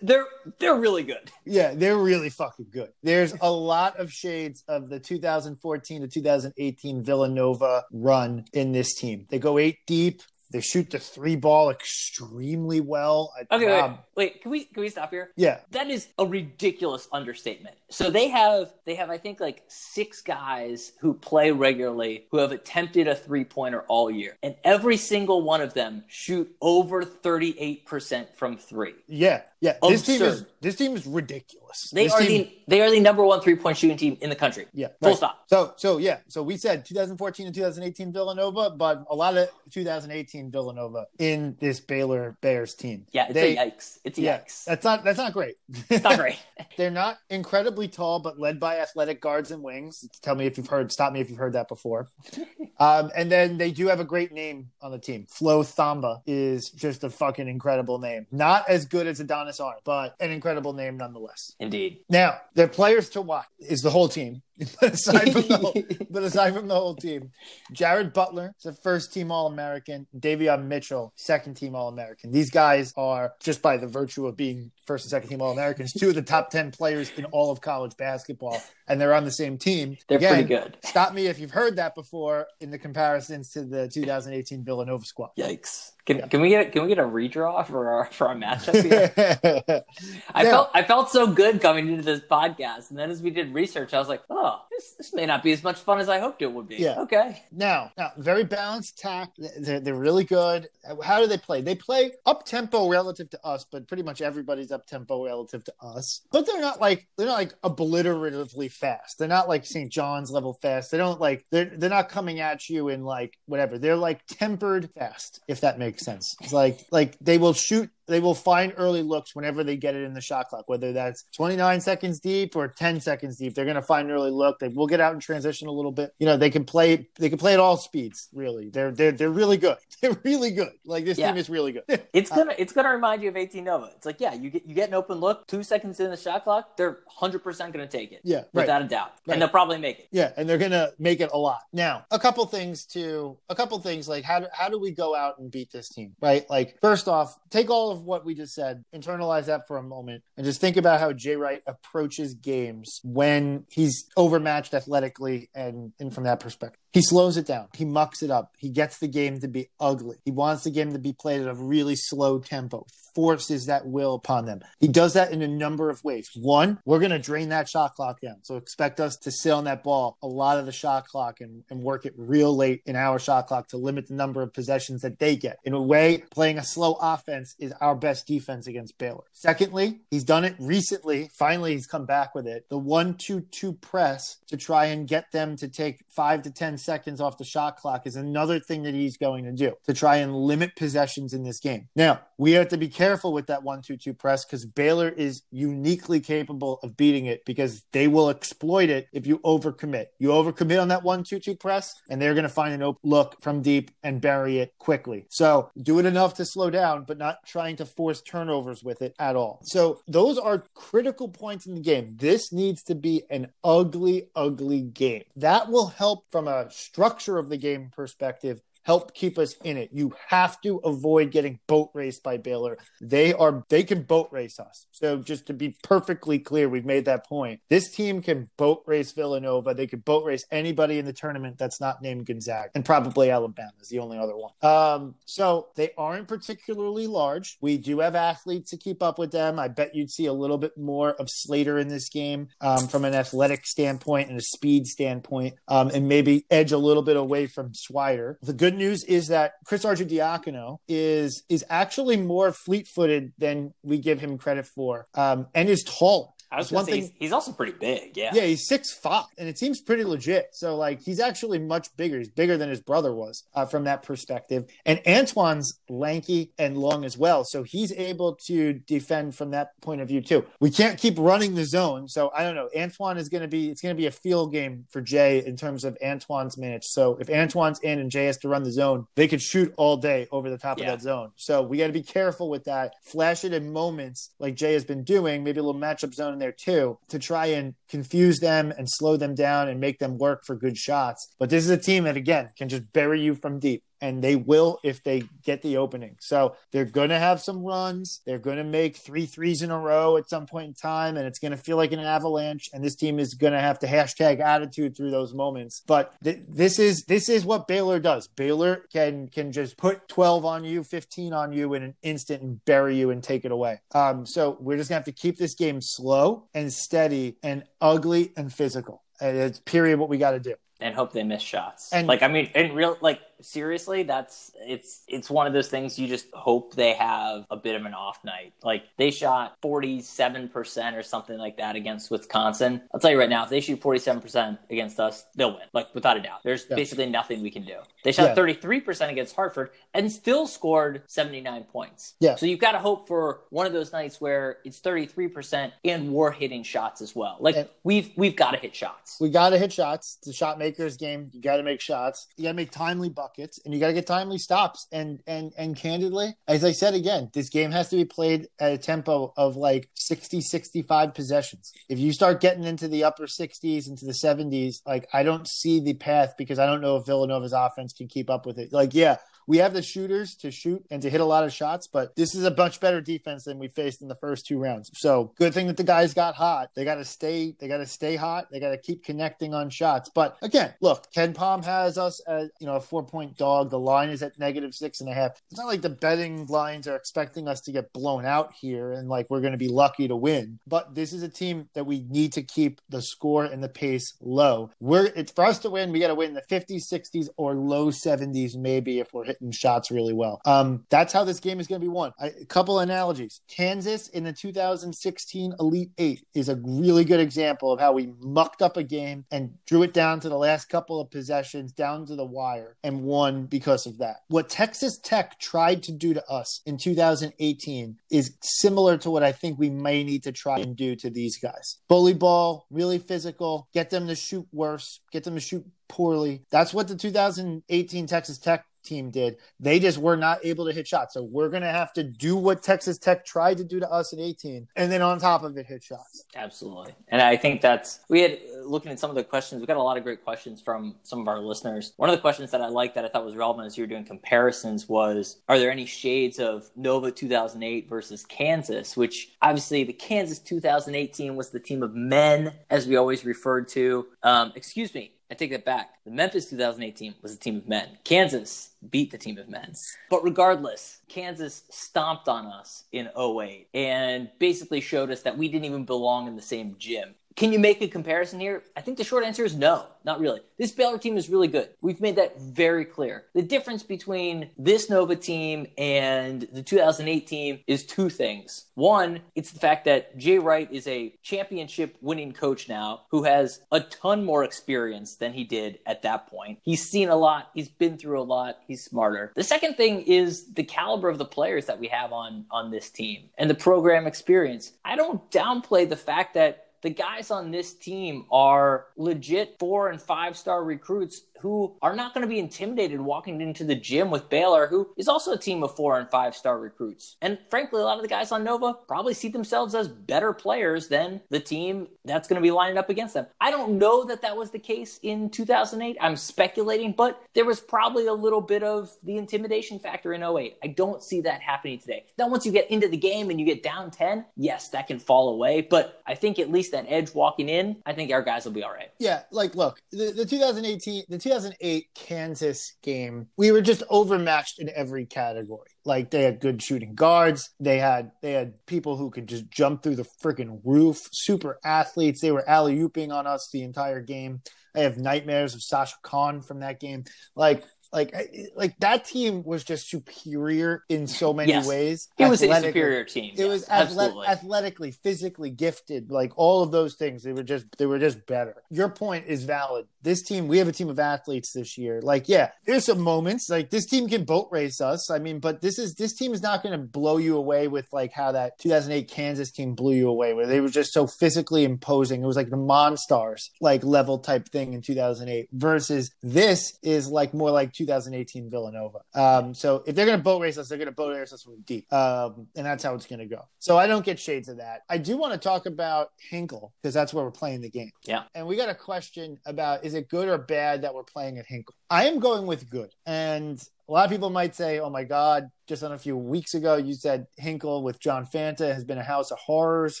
[0.00, 0.26] they're
[0.58, 1.30] they're really good.
[1.44, 2.90] Yeah, they're really fucking good.
[3.02, 9.26] There's a lot of shades of the 2014 to 2018 Villanova run in this team.
[9.28, 10.22] They go eight deep.
[10.50, 13.32] They shoot the three ball extremely well.
[13.50, 14.42] Okay, wait, um, wait.
[14.42, 15.30] Can we can we stop here?
[15.36, 17.76] Yeah, That is a ridiculous understatement.
[17.88, 22.52] So they have they have I think like six guys who play regularly who have
[22.52, 27.58] attempted a three pointer all year, and every single one of them shoot over thirty
[27.58, 28.94] eight percent from three.
[29.06, 29.76] yeah, yeah.
[29.82, 30.49] This team is Absurd.
[30.60, 31.90] This team is ridiculous.
[31.90, 34.28] They This are team- the they are the number one three point shooting team in
[34.30, 34.66] the country.
[34.74, 34.88] Yeah.
[35.00, 35.16] Full right.
[35.16, 35.44] stop.
[35.48, 36.18] So so yeah.
[36.28, 41.80] So we said 2014 and 2018 Villanova, but a lot of 2018 Villanova in this
[41.80, 43.06] Baylor Bears team.
[43.12, 43.98] Yeah, it's They- a yikes.
[44.04, 44.64] It's a Yeah, yikes.
[44.64, 45.54] that's not that's not great.
[45.88, 46.38] It's not great.
[46.76, 50.06] They're not incredibly tall, but led by athletic guards and wings.
[50.20, 50.92] Tell me if you've heard.
[50.92, 52.08] Stop me if you've heard that before.
[52.78, 55.26] um, and then they do have a great name on the team.
[55.28, 58.26] Flo Thamba is just a fucking incredible name.
[58.30, 61.54] Not as good as Adonis Arm, but an incredible name nonetheless.
[61.58, 62.00] Indeed.
[62.08, 64.42] Now, their players to watch is the whole team.
[64.80, 65.74] but aside from the whole,
[66.10, 67.30] but aside from the whole team,
[67.72, 70.06] Jared Butler is a first team All American.
[70.18, 72.30] Davion Mitchell, second team All American.
[72.30, 75.92] These guys are just by the virtue of being first and second team All Americans,
[75.92, 79.30] two of the top ten players in all of college basketball, and they're on the
[79.30, 79.96] same team.
[80.08, 80.76] They're Again, pretty good.
[80.84, 85.30] Stop me if you've heard that before in the comparisons to the 2018 Villanova squad.
[85.38, 85.92] Yikes!
[86.06, 89.12] Can, can we get can we get a redraw for our for our matchup here?
[90.34, 90.50] I Yeah.
[90.50, 93.94] felt I felt so good coming into this podcast, and then as we did research,
[93.94, 96.18] I was like, oh, Oh, this, this may not be as much fun as I
[96.18, 96.76] hoped it would be.
[96.76, 97.00] Yeah.
[97.00, 97.42] Okay.
[97.52, 99.30] Now, now, very balanced attack.
[99.58, 100.68] They're, they're really good.
[101.02, 101.60] How do they play?
[101.60, 105.74] They play up tempo relative to us, but pretty much everybody's up tempo relative to
[105.80, 106.22] us.
[106.32, 109.18] But they're not like they're not like obliteratively fast.
[109.18, 109.90] They're not like St.
[109.90, 110.90] John's level fast.
[110.90, 113.78] They don't like they're they're not coming at you in like whatever.
[113.78, 116.34] They're like tempered fast, if that makes sense.
[116.40, 120.02] It's like like they will shoot they will find early looks whenever they get it
[120.02, 123.54] in the shot clock, whether that's 29 seconds deep or 10 seconds deep.
[123.54, 124.58] They're going to find an early look.
[124.58, 126.12] They will get out and transition a little bit.
[126.18, 127.08] You know, they can play.
[127.18, 128.28] They can play at all speeds.
[128.34, 129.76] Really, they're they're they're really good.
[130.00, 130.72] They're really good.
[130.86, 131.28] Like this Yeah.
[131.28, 131.84] team is really good.
[132.14, 133.90] It's uh, gonna it's gonna remind you of 18 Nova.
[133.96, 136.44] It's like, yeah, you get you get an open look, two seconds in the shot
[136.44, 138.20] clock, they're 100 percent gonna take it.
[138.24, 138.48] Yeah, right.
[138.54, 139.34] without a doubt, Right.
[139.34, 140.08] and they'll probably make it.
[140.10, 141.60] Yeah, and they're gonna make it a lot.
[141.72, 145.14] Now, a couple things to a couple things like how do, how do we go
[145.14, 146.48] out and beat this team, right?
[146.48, 150.22] Like first off, take all of what we just said, internalize that for a moment,
[150.36, 156.14] and just think about how Jay Wright approaches games when he's overmatched athletically and and
[156.14, 156.79] from that perspective.
[156.92, 157.68] He slows it down.
[157.76, 158.52] He mucks it up.
[158.58, 160.16] He gets the game to be ugly.
[160.24, 164.14] He wants the game to be played at a really slow tempo, forces that will
[164.14, 164.60] upon them.
[164.80, 166.30] He does that in a number of ways.
[166.34, 168.38] One, we're going to drain that shot clock down.
[168.42, 171.62] So expect us to sit on that ball a lot of the shot clock and,
[171.70, 175.02] and work it real late in our shot clock to limit the number of possessions
[175.02, 175.58] that they get.
[175.64, 179.24] In a way, playing a slow offense is our best defense against Baylor.
[179.32, 181.30] Secondly, he's done it recently.
[181.38, 182.68] Finally, he's come back with it.
[182.68, 186.78] The one, two, two press to try and get them to take five to 10
[186.80, 190.16] seconds off the shot clock is another thing that he's going to do to try
[190.16, 191.88] and limit possessions in this game.
[191.94, 195.42] Now, we have to be careful with that one, two, two press because Baylor is
[195.50, 200.06] uniquely capable of beating it because they will exploit it if you overcommit.
[200.18, 203.00] You overcommit on that one, two, two press, and they're going to find an open
[203.02, 205.26] look from deep and bury it quickly.
[205.28, 209.14] So do it enough to slow down, but not trying to force turnovers with it
[209.18, 209.60] at all.
[209.64, 212.16] So those are critical points in the game.
[212.18, 215.24] This needs to be an ugly, ugly game.
[215.36, 219.90] That will help from a structure of the game perspective help keep us in it.
[219.92, 222.78] You have to avoid getting boat raced by Baylor.
[223.00, 224.86] They are they can boat race us.
[224.90, 227.60] So just to be perfectly clear, we've made that point.
[227.68, 229.74] This team can boat race Villanova.
[229.74, 233.72] They could boat race anybody in the tournament that's not named Gonzaga, and probably Alabama
[233.80, 234.52] is the only other one.
[234.62, 237.58] Um, so they aren't particularly large.
[237.60, 239.58] We do have athletes to keep up with them.
[239.58, 243.04] I bet you'd see a little bit more of Slater in this game um, from
[243.04, 247.46] an athletic standpoint and a speed standpoint, um, and maybe edge a little bit away
[247.46, 248.36] from Swider.
[248.42, 254.20] The good news is that Chris Arcidiacono is is actually more fleet-footed than we give
[254.20, 256.28] him credit for, um, and is taller.
[256.52, 258.16] I was one say thing- he's, he's also pretty big.
[258.16, 258.30] Yeah.
[258.34, 260.48] Yeah, he's six five, and it seems pretty legit.
[260.52, 262.18] So like, he's actually much bigger.
[262.18, 264.64] He's bigger than his brother was uh, from that perspective.
[264.84, 270.00] And Antoine's lanky and long as well, so he's able to defend from that point
[270.00, 270.44] of view too.
[270.60, 272.68] We can't keep running the zone, so I don't know.
[272.76, 275.56] Antoine is going to be it's going to be a field game for Jay in
[275.56, 276.90] terms of Antoine's minutes.
[276.92, 279.96] So if Antoine's in and Jay has to run the zone, they could shoot all
[279.96, 280.92] day over the top Yeah.
[280.92, 281.30] of that zone.
[281.36, 282.94] So we got to be careful with that.
[283.02, 286.52] Flash it in moments like Jay has been doing, maybe a little matchup zone there
[286.52, 290.56] too, to try and confuse them and slow them down and make them work for
[290.56, 291.32] good shots.
[291.38, 293.84] But this is a team that again can just bury you from deep.
[294.00, 296.16] And they will if they get the opening.
[296.20, 298.20] So they're going to have some runs.
[298.24, 301.26] They're going to make three threes in a row at some point in time, and
[301.26, 302.70] it's going to feel like an avalanche.
[302.72, 305.82] And this team is going to have to hashtag attitude through those moments.
[305.86, 308.28] But th- this is this is what Baylor does.
[308.28, 312.64] Baylor can can just put 12 on you, 15 on you in an instant and
[312.64, 313.80] bury you and take it away.
[313.94, 317.64] Um, so we're just going to have to keep this game slow and steady and
[317.80, 319.02] ugly and physical.
[319.20, 320.54] And it's period what we got to do.
[320.80, 321.92] and hope they miss shots.
[321.92, 325.98] And- like I mean, in real like seriously, that's it's it's one of those things
[325.98, 328.52] you just hope they have a bit of an off night.
[328.62, 332.80] Like they shot forty seven percent or something like that against Wisconsin.
[332.92, 335.66] I'll tell you right now, if they shoot forty seven percent against us, they'll win.
[335.74, 336.40] Like without a doubt.
[336.42, 336.76] There's Yeah.
[336.76, 337.76] basically nothing we can do.
[338.02, 338.34] They shot Yeah.
[338.34, 342.14] thirty three percent against Hartford and still scored seventy nine points.
[342.20, 342.36] Yeah.
[342.36, 345.74] So you've got to hope for one of those nights where it's thirty three percent
[345.84, 347.36] and we're hitting shots as well.
[347.38, 349.18] Like And- we've we've got to hit shots.
[349.20, 350.16] We got to hit shots.
[350.24, 352.28] The shot making Lakers game, you got to make shots.
[352.36, 354.86] You got to make timely buckets, and you got to get timely stops.
[354.92, 358.72] And and and candidly, as I said again, this game has to be played at
[358.72, 361.72] a tempo of like 60, 65 possessions.
[361.88, 365.80] If you start getting into the upper 60s, into the 70s, like I don't see
[365.80, 368.72] the path because I don't know if Villanova's offense can keep up with it.
[368.72, 369.16] Like, yeah,
[369.50, 372.36] we have the shooters to shoot and to hit a lot of shots, but this
[372.36, 374.92] is a much better defense than we faced in the first two rounds.
[374.94, 376.70] So good thing that the guys got hot.
[376.76, 377.56] They got to stay.
[377.58, 378.46] They got to stay hot.
[378.52, 380.08] They got to keep connecting on shots.
[380.08, 383.70] But again, look, KenPom has us as you know a four point dog.
[383.70, 385.32] The line is at negative six and a half.
[385.50, 389.08] It's not like the betting lines are expecting us to get blown out here and
[389.08, 390.60] like we're going to be lucky to win.
[390.64, 394.14] But this is a team that we need to keep the score and the pace
[394.20, 394.70] low.
[394.78, 395.90] We're it's for us to win.
[395.90, 399.52] We got to win in the 50s, 60s, or low 70s maybe if we're hitting
[399.52, 400.40] shots really well.
[400.44, 402.12] Um, that's how this game is going to be won.
[402.20, 403.40] I, a couple analogies.
[403.48, 408.62] Kansas in the 2016 Elite Eight is a really good example of how we mucked
[408.62, 412.16] up a game and drew it down to the last couple of possessions, down to
[412.16, 414.16] the wire, and won because of that.
[414.28, 419.32] What Texas Tech tried to do to us in 2018 is similar to what I
[419.32, 421.78] think we may need to try and do to these guys.
[421.88, 426.44] Bully ball, really physical, get them to shoot worse, get them to shoot poorly.
[426.50, 429.36] That's what the 2018 Texas Tech team did.
[429.58, 431.14] They just were not able to hit shots.
[431.14, 434.12] So we're going to have to do what Texas Tech tried to do to us
[434.12, 436.24] in 18 and then on top of it hit shots.
[436.34, 436.94] Absolutely.
[437.08, 439.82] And I think that's we had looking at some of the questions, we got a
[439.82, 441.92] lot of great questions from some of our listeners.
[441.96, 443.88] One of the questions that I liked that I thought was relevant as you were
[443.88, 449.92] doing comparisons was are there any shades of Nova 2008 versus Kansas, which obviously the
[449.92, 454.06] Kansas 2018 was the team of men as we always referred to.
[454.22, 455.90] Um, excuse me, I take that back.
[456.04, 457.98] The Memphis 2018 was a team of men.
[458.02, 459.74] Kansas beat the team of men.
[460.08, 465.66] But regardless, Kansas stomped on us in 08 and basically showed us that we didn't
[465.66, 467.14] even belong in the same gym.
[467.36, 468.62] Can you make a comparison here?
[468.76, 470.40] I think the short answer is no, not really.
[470.58, 471.70] This Baylor team is really good.
[471.80, 473.24] We've made that very clear.
[473.34, 478.66] The difference between this Nova team and the 2008 team is two things.
[478.74, 483.60] One, it's the fact that Jay Wright is a championship winning coach now who has
[483.72, 486.58] a ton more experience than he did at that point.
[486.62, 489.32] He's seen a lot, he's been through a lot, he's smarter.
[489.34, 492.90] The second thing is the caliber of the players that we have on on this
[492.90, 494.72] team and the program experience.
[494.84, 500.00] I don't downplay the fact that the guys on this team are legit four and
[500.00, 504.28] five star recruits who are not going to be intimidated walking into the gym with
[504.28, 507.16] Baylor, who is also a team of four and five star recruits.
[507.22, 510.88] And frankly, a lot of the guys on Nova probably see themselves as better players
[510.88, 513.26] than the team that's going to be lining up against them.
[513.40, 515.96] I don't know that that was the case in 2008.
[516.00, 520.56] I'm speculating, but there was probably a little bit of the intimidation factor in 08.
[520.62, 522.06] I don't see that happening today.
[522.18, 524.98] Now, once you get into the game and you get down 10, yes, that can
[524.98, 525.62] fall away.
[525.62, 528.62] But I think at least that edge walking in, I think our guys will be
[528.62, 528.90] all right.
[528.98, 534.70] Yeah, like look, the, the 2018, the 2008 Kansas game, we were just overmatched in
[534.74, 535.68] every category.
[535.84, 539.82] Like they had good shooting guards, they had they had people who could just jump
[539.82, 542.20] through the freaking roof, super athletes.
[542.20, 544.42] They were alley ooping on us the entire game.
[544.74, 547.04] I have nightmares of Sasha Kaun from that game.
[547.36, 548.14] Like like
[548.54, 551.66] like that team was just superior in so many Yes.
[551.66, 552.08] ways.
[552.18, 553.32] It was a superior team.
[553.34, 554.26] It yes, was absolutely.
[554.28, 557.22] athletically, physically gifted, like all of those things.
[557.24, 558.62] They were just they were just better.
[558.70, 559.86] Your point is valid.
[560.02, 562.00] This team, we have a team of athletes this year.
[562.02, 565.10] Like, yeah, there's some moments like this team can boat race us.
[565.10, 567.88] I mean, but this is this team is not going to blow you away with
[567.92, 571.64] like how that 2008 Kansas team blew you away, where they were just so physically
[571.64, 572.22] imposing.
[572.22, 575.48] It was like the Monstars like level type thing in 2008.
[575.52, 579.00] Versus this is like more like 2018 Villanova.
[579.14, 581.42] Um, so if they're going to boat race us, they're going to boat race us
[581.42, 583.42] from deep, um, and that's how it's going to go.
[583.58, 584.82] So I don't get shades of that.
[584.88, 587.90] I do want to talk about Hinkle because that's where we're playing the game.
[588.04, 588.24] Yeah.
[588.34, 591.46] And we got a question about is it good or bad that we're playing at
[591.46, 591.74] Hinkle?
[591.90, 592.94] I am going with good.
[593.06, 596.54] And a lot of people might say, oh my God, just on a few weeks
[596.54, 600.00] ago, you said Hinkle with John Fanta has been a house of horrors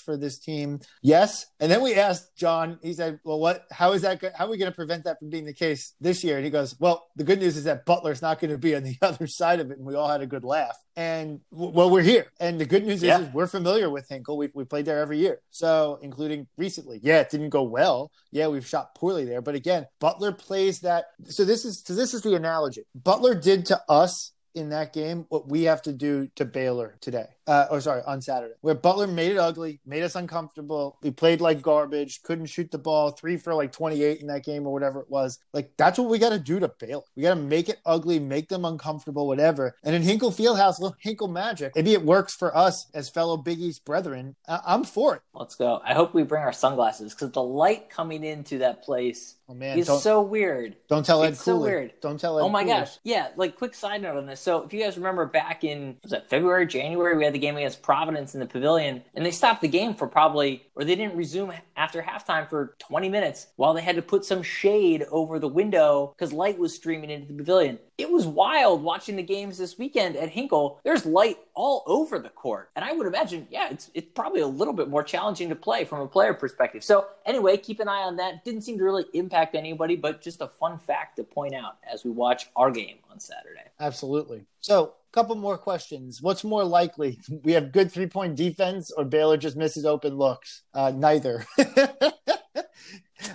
[0.00, 0.80] for this team.
[1.00, 1.46] Yes.
[1.60, 4.58] And then we asked John, he said, well, what, how is that, how are we
[4.58, 6.34] going to prevent that from being the case this year?
[6.36, 8.82] And he goes, well, the good news is that Butler's not going to be on
[8.82, 9.78] the other side of it.
[9.78, 10.76] And we all had a good laugh.
[10.96, 12.26] And well, we're here.
[12.40, 13.20] And the good news Yeah.
[13.20, 14.36] is, is we're familiar with Hinkle.
[14.36, 15.38] We, we played there every year.
[15.52, 16.98] So, including recently.
[17.00, 18.10] Yeah, it didn't go well.
[18.32, 19.40] Yeah, we've shot poorly there.
[19.40, 21.04] But again, Butler plays that.
[21.28, 22.82] So this is so this is the analogy.
[22.94, 27.28] Butler did to us in that game what we have to do to Baylor today.
[27.46, 30.98] Uh, or sorry, on Saturday, where Butler made it ugly, made us uncomfortable.
[31.02, 34.66] We played like garbage, couldn't shoot the ball, three for like 28 in that game
[34.66, 35.38] or whatever it was.
[35.52, 37.02] Like, that's what we got to do to Baylor.
[37.16, 39.74] We got to make it ugly, make them uncomfortable, whatever.
[39.82, 43.58] And in Hinkle Fieldhouse, little Hinkle magic, maybe it works for us as fellow Big
[43.60, 44.36] East brethren.
[44.48, 45.22] I- I'm for it.
[45.34, 45.80] Let's go.
[45.84, 49.78] I hope we bring our sunglasses because the light coming into that place Oh, man.
[49.78, 50.76] is Don't, so weird.
[50.88, 51.92] don't tell Ed it's so weird.
[52.00, 52.98] Don't tell Ed Oh my gosh.
[53.02, 54.40] Yeah, like quick side note on this.
[54.40, 57.56] So if you guys remember back in was that February, January, we had the game
[57.56, 61.16] against Providence in the pavilion and they stopped the game for probably or they didn't
[61.16, 65.48] resume after halftime for 20 minutes while they had to put some shade over the
[65.48, 67.78] window because light was streaming into the pavilion.
[68.00, 70.80] It was wild watching the games this weekend at Hinkle.
[70.84, 72.70] There's light all over the court.
[72.74, 75.84] And I would imagine, yeah, it's it's probably a little bit more challenging to play
[75.84, 76.82] from a player perspective.
[76.82, 78.44] So anyway, keep an eye on that.
[78.44, 82.04] Didn't seem to really impact anybody, but just a fun fact to point out as
[82.04, 83.64] we watch our game on Saturday.
[83.78, 84.44] Absolutely.
[84.60, 86.22] So, a couple more questions.
[86.22, 87.18] What's more likely?
[87.42, 90.62] We have good three point defense, or Baylor just misses open looks?
[90.74, 91.46] Uh, neither.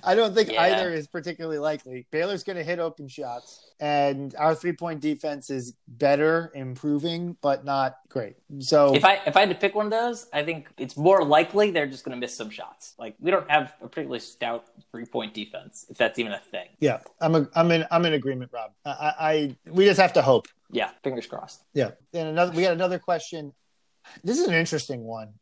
[0.03, 0.61] I don't think Yeah.
[0.63, 2.07] either is particularly likely.
[2.11, 7.65] Baylor's going to hit open shots, and our three point defense is better, improving, but
[7.65, 8.35] not great.
[8.59, 11.23] So, If I if I had to pick one of those, I think it's more
[11.23, 12.93] likely they're just going to miss some shots.
[12.97, 16.67] Like we don't have a particularly stout three point defense, if that's even a thing.
[16.79, 18.71] yeah, I'm a, I'm in I'm in agreement, Rob.
[18.85, 20.47] I, I, I we just have to hope.
[20.71, 21.63] Yeah, fingers crossed.
[21.73, 21.91] Yeah.
[22.13, 23.53] And another, we got another question.
[24.23, 25.33] This is an interesting one.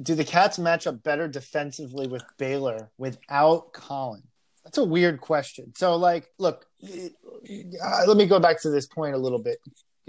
[0.00, 4.22] Do the Cats match up better defensively with Baylor without Collin?
[4.64, 5.72] That's a weird question.
[5.74, 9.58] So, like, look, uh, let me go back to this point a little bit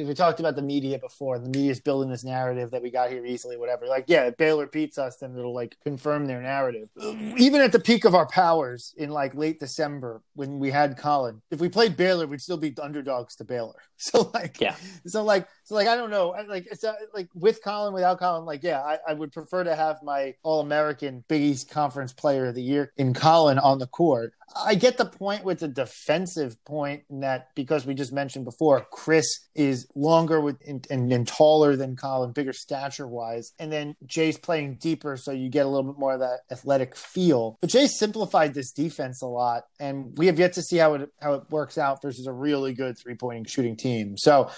[0.02, 1.38] because we talked about the media before.
[1.38, 3.86] The media is building this narrative that we got here easily, whatever.
[3.86, 6.90] Like, yeah, if Baylor beats us, then it'll like confirm their narrative.
[7.38, 11.42] Even at the peak of our powers in like late December when we had Collin,
[11.52, 13.76] if we played Baylor, we'd still be underdogs to Baylor.
[14.02, 14.76] So, like, Yeah.
[15.06, 18.46] so like so like I don't know like it's uh, like with Collin without Collin
[18.46, 22.48] like yeah I, I would prefer to have my All American Big East Conference Player
[22.48, 24.34] of the Year in Collin on the court.
[24.56, 28.86] I get the point with the defensive point in that because we just mentioned before
[28.92, 33.96] Chris is longer with and, and, and taller than Collin, bigger stature wise, and then
[34.06, 37.58] Jay's playing deeper, so you get a little bit more of that athletic feel.
[37.62, 41.10] But Jay simplified this defense a lot, and we have yet to see how it
[41.22, 44.18] how it works out versus a really good three pointing shooting team.
[44.18, 44.50] So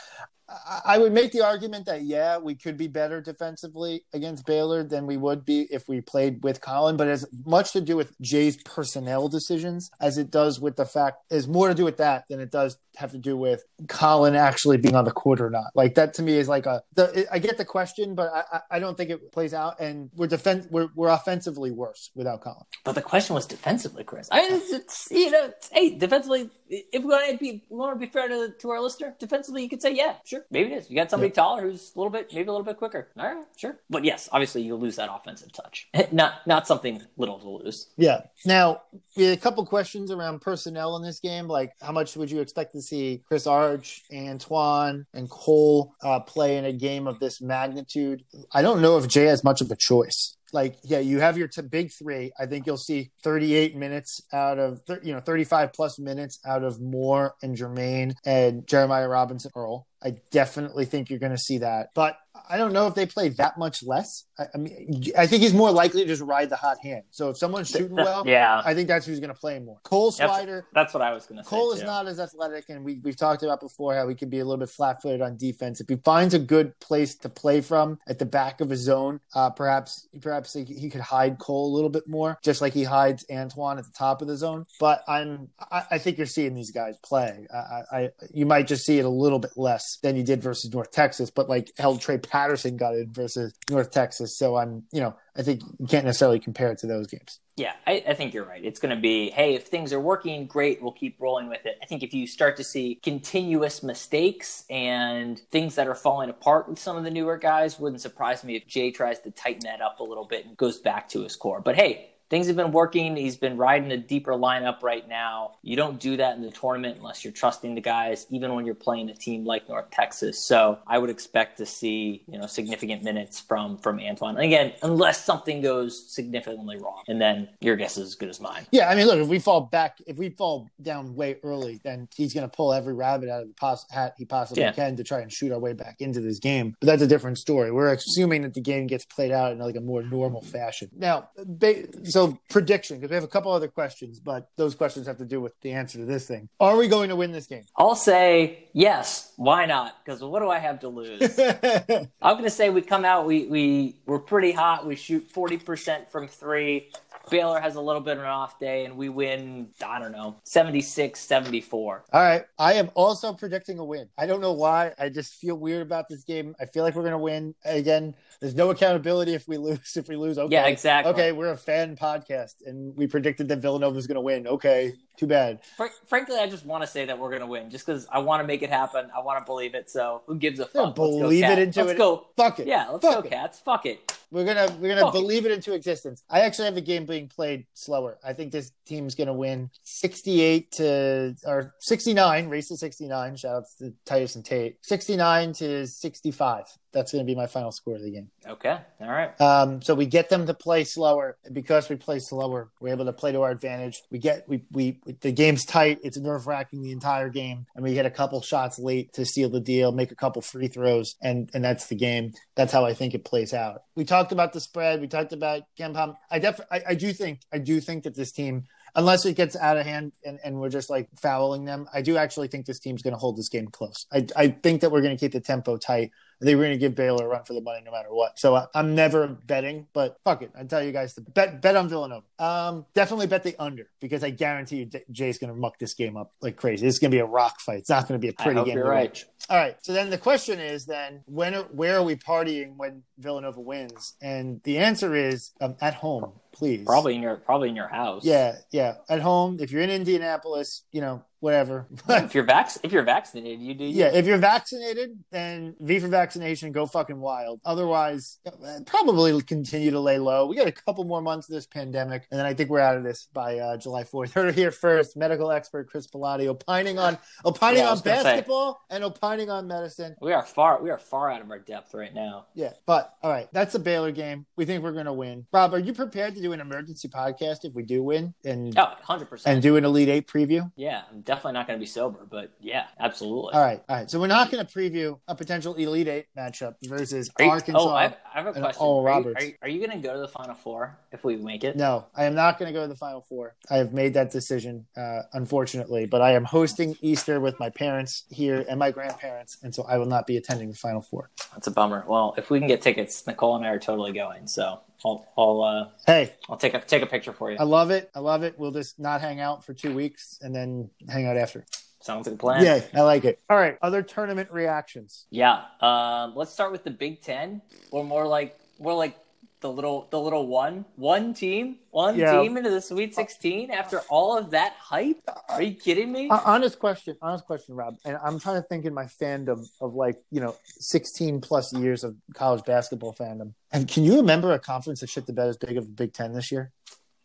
[0.50, 5.08] I- would make the argument that yeah, we could be better defensively against Baylor than
[5.08, 8.58] we would be if we played with Collin, but has much to do with Jay's
[8.64, 12.40] personnel decisions as it does with the fact is more to do with that than
[12.40, 15.68] it does have to do with Collin actually being on the court or not.
[15.76, 18.80] Like that to me is like a the, I get the question, but I, I-
[18.84, 19.80] don't think it plays out.
[19.80, 22.66] And we're defense we're we're offensively worse without Collin.
[22.84, 24.28] But the question was defensively, Chris.
[24.32, 28.06] I it's, it's you know, it's- hey, defensively, if we want to be want to
[28.06, 30.90] be fair to to our listener, defensively, you could say yeah, sure, maybe it is.
[30.90, 33.08] You got somebody taller who's a little bit, maybe a little bit quicker.
[33.18, 33.78] All right, sure.
[33.90, 35.88] But yes, obviously, you lose that offensive touch.
[36.12, 37.90] not not something little to lose.
[37.98, 38.22] Yeah.
[38.46, 38.82] Now,
[39.16, 41.48] we had a couple questions around personnel in this game.
[41.48, 46.58] Like, how much would you expect to see Chris Arch, Antoine, and Cole uh, play
[46.58, 48.24] in a game of this magnitude?
[48.52, 50.38] I don't know if Jay has much of a choice.
[50.54, 52.32] Like, yeah, you have your t- big three.
[52.40, 56.80] I think you'll see 38 minutes out of, you know, 35 plus minutes out of
[56.80, 59.88] Moore and Jermaine and Jeremiah Robinson Earl.
[60.04, 61.90] I definitely think you're going to see that.
[61.96, 62.18] But
[62.50, 64.26] I don't know if they play that much less.
[64.38, 67.04] I, I mean, I think he's more likely to just ride the hot hand.
[67.12, 69.80] So if someone's shooting well, yeah, I think that's who's going to play more.
[69.84, 70.64] Cole That's- Swider.
[70.74, 71.50] that's what I was going to say.
[71.50, 71.86] Cole is too.
[71.86, 74.58] not as athletic, and we, we've talked about before how he can be a little
[74.58, 75.82] bit flat footed on defense.
[75.82, 79.20] If he finds a good place to play from at the back of his zone,
[79.36, 82.84] uh, perhaps perhaps he, he could hide Cole a little bit more, just like he
[82.84, 84.66] hides Antoine at the top of the zone.
[84.80, 87.48] But I'm I, I think you're seeing these guys play.
[87.54, 90.42] I, I, I you might just see it a little bit less than you did
[90.42, 94.36] versus North Texas, but like held Trey Patterson got it versus North Texas.
[94.36, 97.40] So I'm you know I think you can't necessarily compare it to those games.
[97.56, 98.66] Yeah, I, I think you're right.
[98.66, 101.78] It's going to be, hey, if things are working, great, we'll keep rolling with it.
[101.84, 106.68] I think if you start to see continuous mistakes and things that are falling apart
[106.68, 109.82] with some of the newer guys, wouldn't surprise me if Jay tries to tighten that
[109.82, 111.62] up a little bit and goes back to his core.
[111.62, 113.16] But hey, things have been working.
[113.16, 115.52] He's been riding a deeper lineup right now.
[115.62, 118.74] You don't do that in the tournament unless you're trusting the guys, even when you're
[118.74, 120.40] playing a team like North Texas.
[120.40, 124.36] So I would expect to see, you know, significant minutes from from Antoine.
[124.38, 128.40] And again, unless something goes significantly wrong, and then your guess is as good as
[128.42, 128.66] mine.
[128.72, 132.08] Yeah, I mean, look, if we fall back, if we fall down way early, then
[132.16, 134.72] he's going to pull every rabbit out of the pos- hat he possibly Yeah.
[134.72, 136.76] can to try and shoot our way back into this game.
[136.82, 137.72] But that's a different story.
[137.72, 140.90] We're assuming that the game gets played out in like a more normal fashion.
[140.98, 145.18] Now, ba- so prediction because we have a couple other questions, but those questions have
[145.18, 146.50] to do with the answer to this thing.
[146.60, 147.66] Are we going to win this game?
[147.78, 149.34] I'll say yes.
[149.38, 150.04] Why not?
[150.04, 151.40] Because what do I have to lose?
[151.40, 153.26] I'm going to say we come out.
[153.26, 154.86] We we we're pretty hot.
[154.86, 156.90] We shoot forty percent from three.
[157.30, 159.70] Baylor has a little bit of an off day, and we win.
[159.86, 161.74] I don't know, 76-74.
[161.74, 162.44] All right.
[162.60, 164.10] I am also predicting a win.
[164.18, 164.94] I don't know why.
[165.00, 166.56] I just feel weird about this game.
[166.60, 168.16] I feel like we're going to win again.
[168.40, 169.96] There's no accountability if we lose.
[169.96, 170.52] If we lose, okay.
[170.54, 171.14] Yeah, exactly.
[171.14, 174.48] Okay, we're a fan podcast, and we predicted that Villanova was going to win.
[174.48, 175.64] Okay, too bad.
[175.78, 178.20] Fr- frankly, I just want to say that we're going to win, just because I
[178.20, 179.10] want to make it happen.
[179.16, 179.90] I want to believe it.
[179.90, 180.76] So who gives a fuck?
[180.88, 181.98] Let's go, believe it into let's it.
[181.98, 182.28] Go.
[182.36, 182.68] Fuck it.
[182.68, 183.30] Yeah, let's Fuck go, it.
[183.32, 183.60] Cats.
[183.60, 184.20] Fuck it.
[184.34, 186.24] We're gonna we're gonna Fuck believe it into existence.
[186.28, 188.18] I actually have the game being played slower.
[188.26, 193.08] I think this team's gonna win sixty eight to or sixty nine, race to sixty
[193.08, 193.36] nine.
[193.36, 194.78] Shout outs to Titus and Tate.
[194.82, 196.66] Sixty nine to sixty five.
[196.94, 198.30] That's gonna be my final score of the game.
[198.48, 198.78] Okay.
[199.02, 199.40] All right.
[199.42, 202.70] Um, so we get them to play slower because we play slower.
[202.80, 204.02] We're able to play to our advantage.
[204.12, 206.00] We get we we the game's tight.
[206.04, 209.50] It's nerve wracking the entire game, and we hit a couple shots late to seal
[209.50, 212.32] the deal, make a couple free throws, and and that's the game.
[212.56, 213.82] That's how I think it plays out.
[213.96, 215.02] We talked about the spread.
[215.02, 216.16] We talked about KenPom.
[216.30, 218.66] I def I, I do think I do think that this team.
[218.96, 222.16] Unless it gets out of hand and, and we're just like fouling them, I do
[222.16, 224.06] actually think this team's going to hold this game close.
[224.14, 226.12] I, I think that we're going to keep the tempo tight.
[226.44, 228.40] Think we're going to give Baylor a run for the money no matter what.
[228.40, 230.52] So I, I'm never betting, but fuck it.
[230.58, 232.26] I tell you guys to bet bet on Villanova.
[232.40, 236.18] Um, definitely bet the under because I guarantee you Jay's going to muck this game
[236.18, 236.86] up like crazy.
[236.88, 237.80] It's going to be a rock fight.
[237.80, 238.78] It's not going to be a pretty hope game.
[238.78, 239.10] you're right.
[239.10, 239.26] watch.
[239.50, 239.76] All right.
[239.82, 244.14] So then the question is then when are, where are we partying when Villanova wins?
[244.22, 246.86] And the answer is um, at home, please.
[246.86, 248.24] Probably in your probably in your house.
[248.24, 248.96] Yeah, yeah.
[249.10, 251.86] At home, if you're in Indianapolis, you know, whatever.
[252.10, 253.84] If you're vac if you're vaccinated, you do.
[253.86, 257.60] Yeah, if you're vaccinated, then V for vaccination, go fucking wild.
[257.66, 258.40] Otherwise,
[258.86, 260.48] probably continue to lay low.
[260.48, 262.98] We got a couple more months of this pandemic, and then I think we're out
[262.98, 264.32] of this by uh, July 4th.
[264.32, 265.18] Heard it here first.
[265.18, 268.24] Medical expert Chris Pilati opining on opining Yeah, on gonna say.
[268.24, 270.16] basketball and opining on medicine.
[270.22, 272.46] We are far we are far out of our depth right now.
[272.56, 274.46] Yeah, but all right, that's a Baylor game.
[274.56, 275.46] We think we're going to win.
[275.52, 278.84] Rob, are you prepared to do an emergency podcast if we do win and Oh,
[278.86, 279.54] 100 percent.
[279.54, 280.72] and do an Elite Eight preview?
[280.76, 283.54] Yeah, I'm definitely not going to be sober, but yeah, absolutely.
[283.54, 284.10] All right, all right.
[284.10, 287.80] So we're not going to preview a potential Elite Eight matchup versus you- Arkansas.
[287.80, 288.82] oh, I have, I have a question.
[288.82, 289.44] Are you, Roberts.
[289.44, 291.76] are you, are you going to go to the Final Four if we make it?
[291.76, 293.56] No, I am not going to go to the Final Four.
[293.70, 296.06] I have made that decision, uh, unfortunately.
[296.06, 299.98] But I am hosting Easter with my parents here and my grandparents, and so I
[299.98, 301.30] will not be attending the Final Four.
[301.54, 302.04] That's a bummer.
[302.08, 304.48] Well, if we can get tickets, Nicole and I are totally going.
[304.48, 307.58] So I'll I'll uh, Hey, I'll take a take a picture for you.
[307.60, 308.10] I love it.
[308.16, 308.58] I love it.
[308.58, 311.66] We'll just not hang out for two weeks and then hang out after.
[312.02, 312.64] Sounds like a plan.
[312.66, 313.40] Yeah, I like it.
[313.50, 315.26] All right, other tournament reactions.
[315.30, 315.64] Yeah.
[315.80, 319.18] Um, let's start with the Big Ten, or more like more like
[319.64, 322.40] the little the little one one team one Yeah.
[322.42, 325.22] team into the Sweet Sixteen after all of that hype.
[325.50, 326.30] Are you kidding me?
[326.30, 327.96] Uh, honest question, honest question, Rob.
[328.06, 332.04] And I'm trying to think in my fandom of like you know 16 plus years
[332.04, 333.54] of college basketball fandom.
[333.72, 336.14] And can you remember a conference that shit the bed as big of the Big
[336.14, 336.72] Ten this year?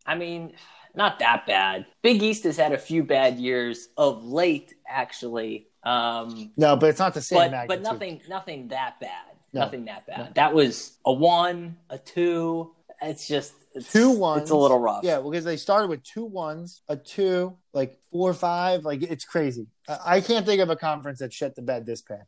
[0.06, 0.54] I mean,
[0.94, 1.86] not that bad.
[2.02, 5.66] Big East has had a few bad years of late, actually.
[5.82, 7.82] Um, No, but it's not the same but magnitude.
[7.84, 9.24] but nothing nothing that bad.
[9.58, 9.64] No.
[9.64, 10.18] Nothing that bad.
[10.18, 10.28] No.
[10.34, 12.72] That was a one, a two.
[13.00, 14.42] It's just it's, two ones.
[14.42, 15.04] It's a little rough.
[15.04, 18.84] Yeah, because they started with two ones, a two, like four, five.
[18.84, 19.66] Like it's crazy.
[19.88, 22.24] I I can't think of a conference that shut the bed this bad.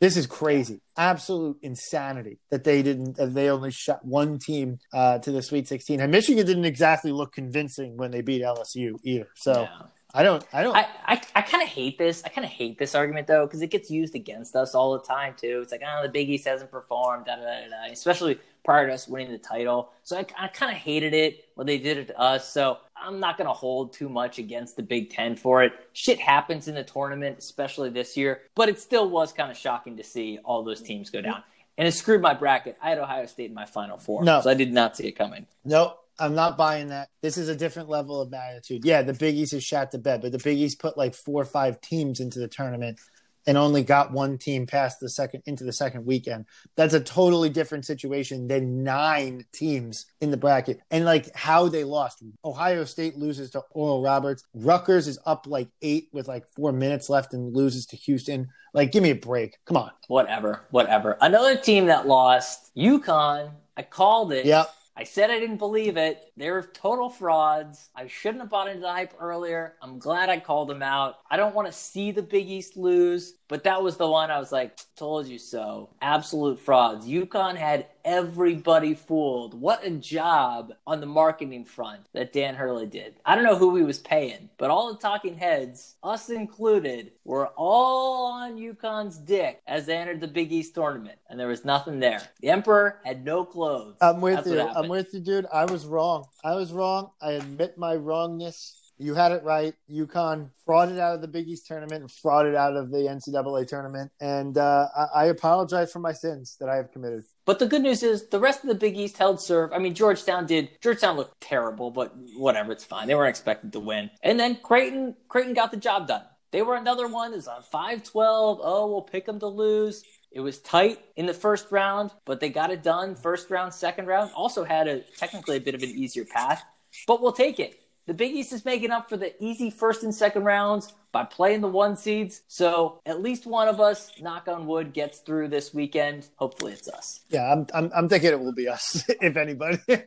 [0.00, 3.16] This is crazy, absolute insanity that they didn't.
[3.16, 7.12] That they only shot one team uh, to the Sweet 16, and Michigan didn't exactly
[7.12, 9.28] look convincing when they beat LSU either.
[9.36, 9.86] So Yeah.
[10.16, 10.76] I don't, I don't.
[10.76, 12.22] I, I, I kind of hate this.
[12.24, 15.04] I kind of hate this argument though because it gets used against us all the
[15.04, 15.58] time too.
[15.60, 17.92] It's like, oh, the Big East hasn't performed, da da da da.
[17.92, 19.90] Especially prior to us winning the title.
[20.04, 22.52] So I, I kind of hated it when they did it to us.
[22.52, 25.72] So I'm not gonna hold too much against the Big Ten for it.
[25.94, 28.42] Shit happens in the tournament, especially this year.
[28.54, 31.42] But it still was kind of shocking to see all those teams go down.
[31.76, 32.76] And it screwed my bracket.
[32.80, 34.40] I had Ohio State in my Final Four, No.
[34.40, 35.46] so I did not see it coming.
[35.64, 35.98] Nope.
[36.18, 37.08] I'm not buying that.
[37.22, 38.84] This is a different level of magnitude.
[38.84, 41.42] Yeah, the Big East is shot to bed, but the Big East put like four
[41.42, 43.00] or five teams into the tournament
[43.46, 46.46] and only got one team past the second into the second weekend.
[46.76, 50.80] That's a totally different situation than nine teams in the bracket.
[50.90, 52.22] And like how they lost.
[52.44, 54.44] Ohio State loses to Oral Roberts.
[54.54, 58.48] Rutgers is up like eight with like four minutes left and loses to Houston.
[58.72, 59.58] Like, give me a break.
[59.66, 59.90] Come on.
[60.08, 61.16] Whatever, whatever.
[61.20, 63.52] Another team that lost, UConn.
[63.76, 64.46] I called it.
[64.46, 64.72] Yep.
[64.96, 66.32] I said I didn't believe it.
[66.36, 67.90] They're total frauds.
[67.96, 69.74] I shouldn't have bought into the hype earlier.
[69.82, 71.16] I'm glad I called them out.
[71.28, 74.38] I don't want to see the Big East lose, but that was the one I
[74.38, 75.90] was like, told you so.
[76.00, 77.06] Absolute frauds.
[77.06, 79.58] UConn had everybody fooled.
[79.58, 83.14] What a job on the marketing front that Dan Hurley did.
[83.24, 87.48] I don't know who he was paying, but all the talking heads, us included, were
[87.56, 92.00] all on UConn's dick as they entered the Big East tournament, and there was nothing
[92.00, 92.22] there.
[92.40, 93.96] The Emperor had no clothes.
[94.00, 94.60] I'm with That's you.
[94.60, 95.46] I'm with you, dude.
[95.52, 96.24] I was wrong.
[96.44, 97.10] I was wrong.
[97.20, 98.83] I admit my wrongness.
[98.98, 99.74] You had it right.
[99.90, 104.12] UConn frauded out of the Big East tournament and frauded out of the NCAA tournament.
[104.20, 107.24] And uh, I, I apologize for my sins that I have committed.
[107.44, 109.72] But the good news is the rest of the Big East held serve.
[109.72, 110.70] I mean, Georgetown did.
[110.80, 113.08] Georgetown looked terrible, but whatever, it's fine.
[113.08, 114.10] They weren't expected to win.
[114.22, 116.22] And then Creighton, Creighton got the job done.
[116.52, 117.34] They were another one.
[117.34, 118.60] Is on five twelve.
[118.62, 120.04] Oh, we'll pick them to lose.
[120.30, 123.16] It was tight in the first round, but they got it done.
[123.16, 124.30] First round, second round.
[124.36, 126.62] Also had a technically a bit of an easier path,
[127.08, 127.74] but we'll take it.
[128.06, 131.62] The Big East is making up for the easy first and second rounds by playing
[131.62, 132.42] the one seeds.
[132.48, 136.28] So at least one of us, knock on wood, gets through this weekend.
[136.36, 137.20] Hopefully it's us.
[137.30, 139.78] Yeah, I'm, I'm, I'm thinking it will be us, if anybody.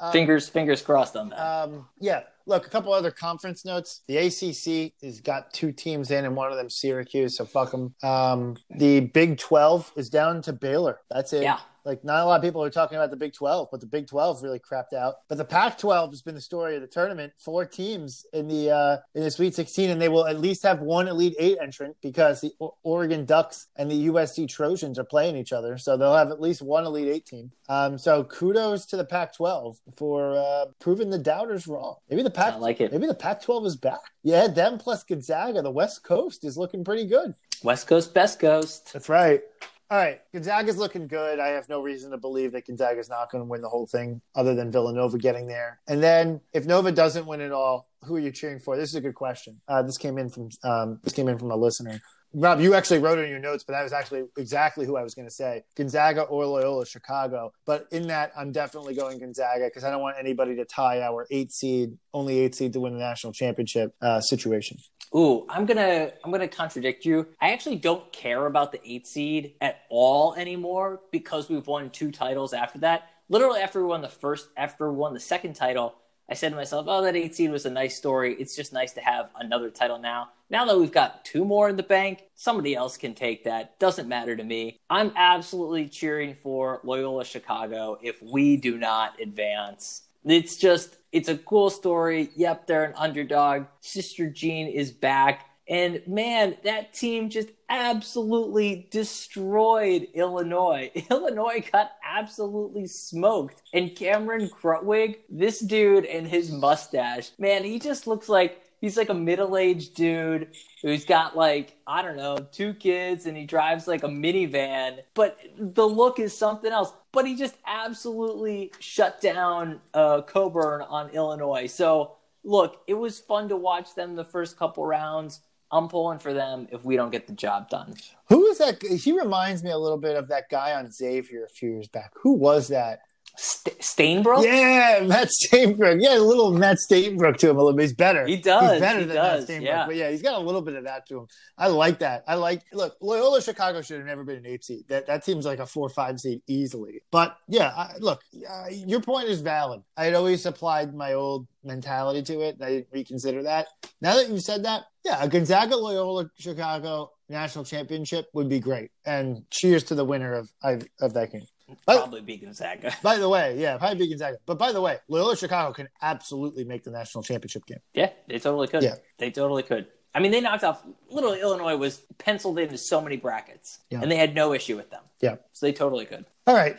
[0.00, 1.38] Um, Fingers fingers crossed on that.
[1.38, 2.22] Um, yeah.
[2.46, 4.02] Look, a couple other conference notes.
[4.06, 7.94] The ACC has got two teams in, and one of them Syracuse, so fuck them.
[8.02, 11.00] Um, the Big Twelve is down to Baylor.
[11.10, 11.42] That's it.
[11.42, 11.58] Yeah.
[11.86, 14.08] Like, not a lot of people are talking about the Big 12, but the Big
[14.08, 15.14] 12 really crapped out.
[15.28, 17.32] But the Pac 12 has been the story of the tournament.
[17.38, 20.80] Four teams in the uh, in the Sweet 16, and they will at least have
[20.80, 25.36] one Elite Eight entrant because the o- Oregon Ducks and the USC Trojans are playing
[25.36, 25.78] each other.
[25.78, 27.50] So they'll have at least one Elite Eight team.
[27.68, 31.96] Um, so kudos to the Pac 12 for uh, proving the doubters wrong.
[32.10, 32.92] Maybe the Pac like it.
[32.92, 34.00] maybe the Pac 12 is back.
[34.24, 35.62] Yeah, them plus Gonzaga.
[35.62, 37.34] The West Coast is looking pretty good.
[37.62, 38.92] West Coast, best coast.
[38.92, 39.40] That's right.
[39.88, 41.38] All right, Gonzaga's looking good.
[41.38, 44.20] I have no reason to believe that Gonzaga's not going to win the whole thing,
[44.34, 45.78] other than Villanova getting there.
[45.86, 48.76] And then, if Nova doesn't win it all, who are you cheering for?
[48.76, 49.60] This is a good question.
[49.68, 52.00] Uh, this came in from um, this came in from a listener.
[52.38, 55.02] Rob, you actually wrote it in your notes, but that was actually exactly who I
[55.02, 57.50] was going to say: Gonzaga or Loyola Chicago.
[57.64, 61.26] But in that, I'm definitely going Gonzaga because I don't want anybody to tie our
[61.30, 64.76] eight seed, only eight seed to win the national championship uh, situation.
[65.14, 67.26] Ooh, I'm gonna I'm gonna contradict you.
[67.40, 72.10] I actually don't care about the eight seed at all anymore because we've won two
[72.10, 73.08] titles after that.
[73.30, 75.94] Literally after we won the first after we won the second title,
[76.28, 78.34] I said to myself, Oh, that eight seed was a nice story.
[78.38, 80.30] It's just nice to have another title now.
[80.50, 83.78] Now that we've got two more in the bank, somebody else can take that.
[83.78, 84.78] Doesn't matter to me.
[84.90, 90.02] I'm absolutely cheering for Loyola Chicago if we do not advance.
[90.24, 92.30] It's just, it's a cool story.
[92.34, 93.66] Yep, they're an underdog.
[93.80, 95.45] Sister Jean is back.
[95.68, 100.90] And man, that team just absolutely destroyed Illinois.
[101.10, 103.62] Illinois got absolutely smoked.
[103.72, 109.08] And Cameron Krutwig, this dude and his mustache, man, he just looks like he's like
[109.08, 110.48] a middle-aged dude
[110.82, 115.00] who's got like I don't know two kids and he drives like a minivan.
[115.14, 116.92] But the look is something else.
[117.10, 121.66] But he just absolutely shut down uh, Cockburn on Illinois.
[121.66, 122.12] So
[122.44, 125.40] look, it was fun to watch them the first couple rounds.
[125.70, 127.94] I'm pulling for them if we don't get the job done.
[128.28, 128.82] Who is that?
[128.82, 132.12] He reminds me a little bit of that guy on Xavier a few years back.
[132.22, 133.00] Who was that?
[133.36, 134.44] St- Stainbrook?
[134.44, 136.00] Yeah, Matt Stainbrook.
[136.00, 137.82] Yeah, a little Matt Stainbrook to him a little bit.
[137.82, 138.26] He's better.
[138.26, 139.64] He does, He's better he than does, Matt Stainbrook.
[139.64, 139.86] yeah.
[139.86, 141.26] But yeah, he's got a little bit of that to him.
[141.58, 142.24] I like that.
[142.26, 142.62] I like.
[142.72, 144.88] Look, Loyola Chicago should have never been an eight seed.
[144.88, 147.02] That that seems like a four or five seed easily.
[147.10, 149.82] But yeah, I, look, uh, your point is valid.
[149.96, 152.56] I had always applied my old mentality to it.
[152.56, 153.66] and I didn't reconsider that.
[154.00, 158.90] Now that you've said that, yeah, a Gonzaga Loyola Chicago national championship would be great.
[159.04, 161.42] And cheers to the winner of of that game.
[161.84, 162.92] But- Probably be Gonzaga.
[163.02, 164.36] by the way, yeah, probably be Gonzaga.
[164.46, 167.80] But by the way, Loyola Chicago can absolutely make the national championship game.
[167.94, 168.82] Yeah, they totally could.
[168.82, 168.96] Yeah.
[169.18, 169.86] They totally could.
[170.14, 170.82] I mean, they knocked off.
[171.10, 174.00] Literally, Illinois was penciled into so many brackets, Yeah.
[174.00, 175.02] and they had no issue with them.
[175.20, 175.36] Yeah.
[175.52, 176.24] So they totally could.
[176.46, 176.76] All right.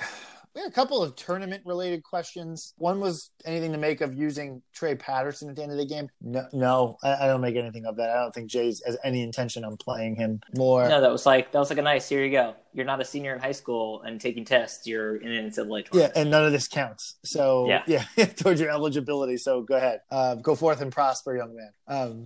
[0.58, 2.74] We had a couple of tournament related questions.
[2.80, 6.10] One was anything to make of using Trey Patterson at the end of the game.
[6.20, 8.10] No, no I, I don't make anything of that.
[8.10, 10.90] I don't think Jay's has any intention on playing him more.
[10.90, 12.10] No, that was like that was like a nice.
[12.10, 12.56] Here you go.
[12.74, 14.88] You're not a senior in high school and taking tests.
[14.88, 15.92] You're in an NCAA tournament.
[15.94, 17.18] Yeah, and none of this counts.
[17.24, 17.84] So Yeah.
[18.16, 19.38] yeah, towards your eligibility.
[19.38, 21.72] So go ahead, uh, go forth and prosper, young man.
[21.88, 22.26] Um,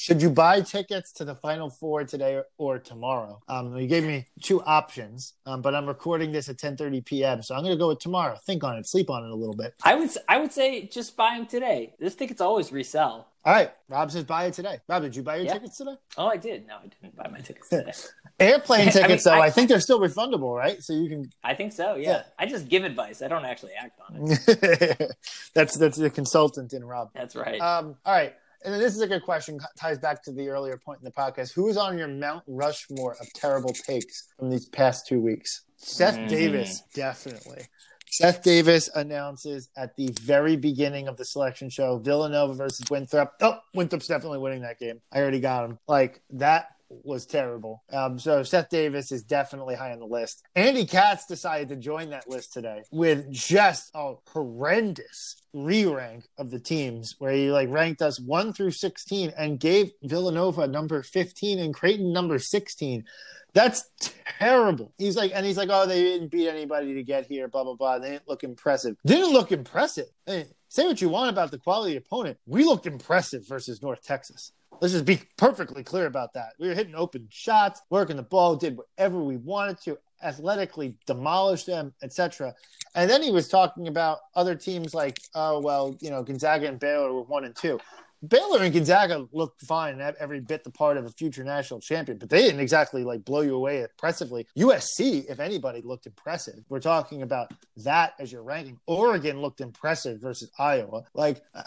[0.00, 3.42] should you buy tickets to the Final Four today or tomorrow?
[3.48, 7.54] Um, you gave me two options, um, but I'm recording this at 10:30 p.m., so
[7.54, 8.38] I'm going to go with tomorrow.
[8.46, 9.74] Think on it, sleep on it a little bit.
[9.84, 11.92] I would I would say just buy them today.
[11.98, 13.26] This tickets always resell.
[13.44, 14.78] All right, Rob says buy it today.
[14.88, 15.52] Rob, did you buy your Yeah.
[15.54, 15.96] tickets today?
[16.16, 16.66] Oh, I did.
[16.66, 17.92] No, I didn't buy my tickets today.
[18.40, 20.82] Airplane I mean, tickets, though, I, I- think they're still refundable, right?
[20.82, 21.30] So you can.
[21.44, 21.96] I think so.
[21.96, 22.08] Yeah.
[22.08, 22.22] Yeah.
[22.38, 23.20] I just give advice.
[23.20, 25.12] I don't actually act on it.
[25.54, 27.10] that's that's the consultant in Rob.
[27.14, 27.60] That's right.
[27.60, 28.34] Um, all right.
[28.64, 29.58] And this is a good question.
[29.78, 31.52] Ties back to the earlier point in the podcast.
[31.54, 35.62] Who is on your Mount Rushmore of terrible takes from these past two weeks?
[35.76, 36.28] Seth Mhm.
[36.28, 37.66] Davis, definitely.
[38.12, 43.34] Seth Davis announces at the very beginning of the selection show Villanova versus Winthrop.
[43.40, 45.00] Oh, Winthrop's definitely winning that game.
[45.12, 45.78] I already got him.
[45.86, 47.82] Like that was terrible.
[47.92, 50.42] Um, so Seth Davis is definitely high on the list.
[50.54, 56.60] Andy Katz decided to join that list today with just a horrendous re-rank of the
[56.60, 61.74] teams where he like ranked us 1 through 16 and gave Villanova number 15 and
[61.74, 63.04] Creighton number 16.
[63.52, 63.90] That's
[64.38, 64.92] terrible.
[64.96, 67.74] He's like, and he's like, oh, they didn't beat anybody to get here, blah, blah,
[67.74, 67.98] blah.
[67.98, 68.96] They didn't look impressive.
[69.04, 70.06] Didn't look impressive.
[70.24, 72.38] Hey, say what you want about the quality opponent.
[72.46, 74.52] We looked impressive versus North Texas.
[74.80, 76.52] Let's just be perfectly clear about that.
[76.58, 81.66] We were hitting open shots, working the ball, did whatever we wanted to, athletically demolished
[81.66, 82.54] them, etc.
[82.94, 86.78] And then he was talking about other teams like, oh well, you know, Gonzaga and
[86.78, 87.78] Baylor were one and two.
[88.26, 92.18] Baylor and Gonzaga looked fine and every bit the part of a future national champion,
[92.18, 94.46] but they didn't exactly like blow you away impressively.
[94.58, 96.56] USC, if anybody, looked impressive.
[96.68, 98.78] We're talking about that as your ranking.
[98.86, 101.04] Oregon looked impressive versus Iowa.
[101.14, 101.62] Like uh,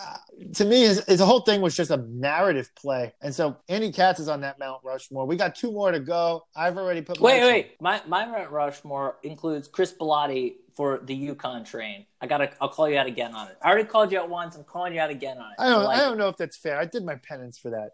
[0.56, 3.14] to me, his, his whole thing was just a narrative play.
[3.22, 5.26] And so Andy Katz is on that Mount Rushmore.
[5.26, 6.46] We got two more to go.
[6.56, 7.20] I've already put.
[7.20, 7.82] my- Wait, wait.
[7.82, 12.06] My my Mount Rushmore includes Chris Bellotti for the UConn train.
[12.22, 12.52] I gotta.
[12.60, 13.58] I'll call you out again on it.
[13.62, 14.56] I already called you out once.
[14.56, 15.56] I'm calling you out again on it.
[15.60, 15.84] I don't.
[15.84, 16.80] like I don't know if that's fair.
[16.80, 17.92] I did my penance for that.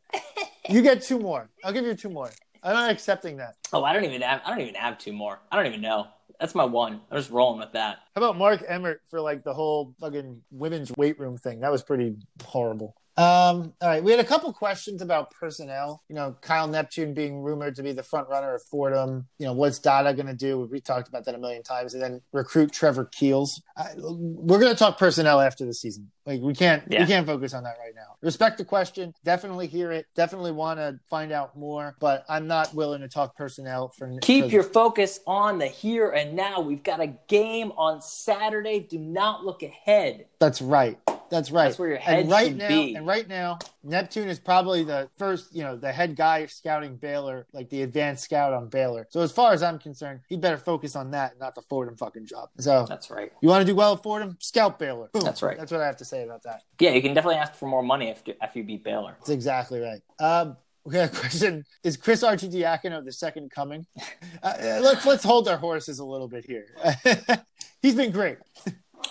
[0.69, 1.49] you get two more.
[1.63, 2.30] I'll give you two more.
[2.63, 3.55] I'm not accepting that.
[3.71, 4.41] Oh, I don't even have.
[4.45, 5.39] I don't even have two more.
[5.51, 6.07] I don't even know.
[6.39, 7.01] That's my one.
[7.11, 7.99] I'm just rolling with that.
[8.15, 11.59] How about Mark Emmert for like the whole fucking women's weight room thing?
[11.59, 12.95] That was pretty horrible.
[13.20, 16.01] Um, all right, we had a couple questions about personnel.
[16.07, 19.28] You know, Kyle Neptune being rumored to be the front runner of Fordham.
[19.39, 20.61] You know, what's Dada going to do?
[20.72, 21.93] We talked about that a million times.
[21.93, 23.61] And then recruit Trevor Keels.
[23.76, 26.11] I, we're going to talk personnel after the season.
[26.26, 27.01] Like we can't Yeah.
[27.01, 28.15] we can't focus on that right now.
[28.22, 29.13] Respect the question.
[29.26, 30.05] Definitely hear it.
[30.15, 31.97] Definitely want to find out more.
[31.99, 36.09] But I'm not willing to talk personnel for Keep for- your focus on the here
[36.11, 36.61] and now.
[36.61, 38.80] We've got a game on Saturday.
[38.80, 40.28] Do not look ahead.
[40.39, 40.97] That's right.
[41.30, 41.65] That's right.
[41.65, 42.95] That's where your head and right should now, be.
[42.95, 47.45] And right now, Neptune is probably the first, you know, the head guy scouting Baylor,
[47.53, 49.07] like the advanced scout on Baylor.
[49.09, 52.25] So as far as I'm concerned, he better focus on that, not the Fordham fucking
[52.25, 52.49] job.
[52.59, 53.32] So That's right.
[53.41, 54.38] you want to do well at Fordham?
[54.39, 55.09] Scout Baylor.
[55.13, 55.23] Boom.
[55.23, 55.57] That's right.
[55.57, 56.63] That's what I have to say about that.
[56.80, 59.15] Yeah, you can definitely ask for more money after after you beat Baylor.
[59.19, 60.01] That's exactly right.
[60.19, 63.86] Um, we got a question: Is Chris Arcidiacono the second coming?
[64.41, 66.67] Uh, let's let's hold our horses a little bit here.
[67.82, 68.38] He's been great.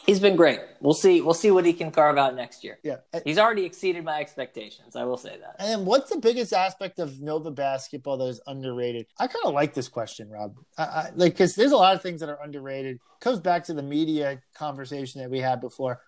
[0.09, 0.61] He's been great.
[0.81, 1.21] We'll see.
[1.21, 2.79] We'll see what he can carve out next year.
[2.83, 2.97] Yeah.
[3.27, 4.97] He's already exceeded my expectations.
[4.97, 5.57] I will say that.
[5.59, 9.05] And what's the biggest aspect of Nova basketball that is underrated?
[9.21, 10.57] I kind of like this question, Rob.
[10.79, 13.01] I, I, like because there's a lot of things that are underrated.
[13.21, 16.01] Comes back to the media conversation that we had before.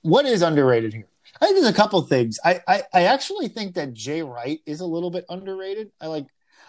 [0.00, 1.08] What is underrated here?
[1.38, 2.38] I think there's a couple things.
[2.42, 5.90] I, I, I actually think that Jay Wright is a little bit underrated.
[6.00, 6.24] I like.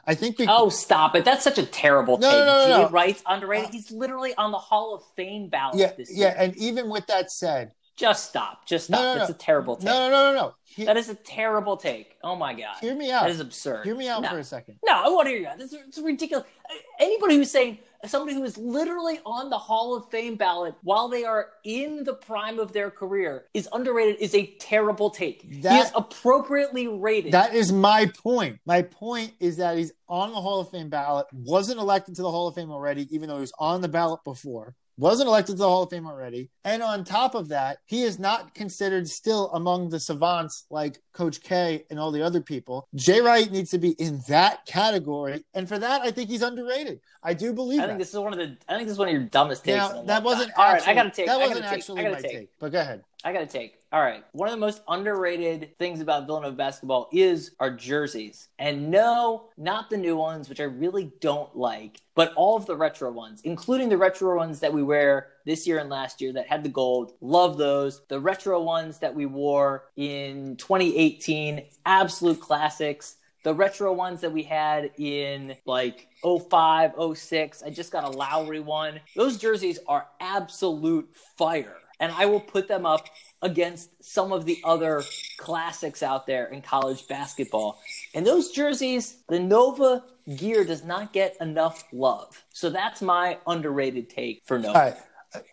[0.06, 1.26] I think because Oh, stop it!
[1.26, 2.40] That's such a terrible No, take.
[2.40, 2.90] no, no, no, no.
[2.90, 3.70] Wright's underrated.
[3.70, 7.32] Uh, He's literally on the Hall of Fame ballot yeah, yeah, and even with that
[7.32, 8.66] said, Just stop.
[8.66, 9.00] Just stop.
[9.00, 9.20] no, no.
[9.20, 9.86] That's a terrible take.
[9.86, 10.56] no, no, no, no, no.
[10.64, 12.16] He- That is a terrible take.
[12.24, 12.78] Oh my god.
[12.82, 13.24] hear me out.
[13.24, 13.86] That is absurd.
[13.86, 14.30] Hear me out no.
[14.30, 14.78] for a second.
[14.86, 15.58] No, I want to hear you out.
[15.58, 16.46] This is, it's ridiculous.
[17.00, 21.26] Anybody who's saying somebody who is literally on the Hall of Fame ballot while they
[21.26, 25.42] are in the prime of their career is underrated is a terrible take.
[25.42, 27.34] he That- is appropriately rated.
[27.34, 28.60] That is my point.
[28.66, 32.32] My point is that he's on the Hall of Fame ballot, wasn't elected to the
[32.32, 35.60] Hall of Fame already, even though he was on the ballot before, wasn't elected to
[35.60, 36.50] the Hall of Fame already.
[36.64, 41.42] And on top of that, he is not considered still among the savants like Coach
[41.42, 42.88] K and all the other people.
[42.96, 45.44] Jay Wright needs to be in that category.
[45.54, 47.00] And for that, I think he's underrated.
[47.24, 47.88] I do believe I that.
[47.88, 48.58] think this is one of the.
[48.68, 49.78] I think this is one of your dumbest takes.
[49.78, 50.66] now, that wasn't time.
[50.66, 51.28] All right, I gotta take.
[51.28, 52.32] that I wasn't gotta take, actually I gotta my take.
[52.32, 52.50] take.
[52.60, 53.04] But go ahead.
[53.24, 53.79] I got to take.
[53.92, 54.24] All right.
[54.34, 58.50] One of the most underrated things about Villanova basketball is our jerseys.
[58.60, 62.76] And no, not the new ones, which I really don't like, but all of the
[62.76, 66.46] retro ones, including the retro ones that we wear this year and last year that
[66.46, 67.14] had the gold.
[67.20, 68.04] Love those.
[68.10, 73.16] The retro ones that we wore in 2018, absolute classics.
[73.44, 77.64] The retro ones that we had in like 05, 06.
[77.64, 79.00] I just got a Lowry one.
[79.16, 81.78] Those jerseys are absolute fire.
[82.00, 83.08] And I will put them up
[83.42, 85.04] against some of the other
[85.38, 87.80] classics out there in college basketball.
[88.14, 90.04] And those jerseys, the Nova
[90.36, 92.44] gear does not get enough love.
[92.52, 94.80] So that's my underrated take for Nova.
[94.80, 94.98] Right.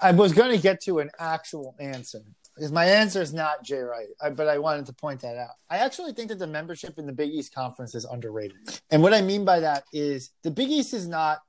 [0.00, 2.20] I was going to get to an actual answer
[2.54, 5.50] because my answer is not Jay Wright, but I wanted to point that out.
[5.68, 8.56] I actually think that the membership in the Big East Conference is underrated.
[8.90, 11.40] And what I mean by that is the Big East is not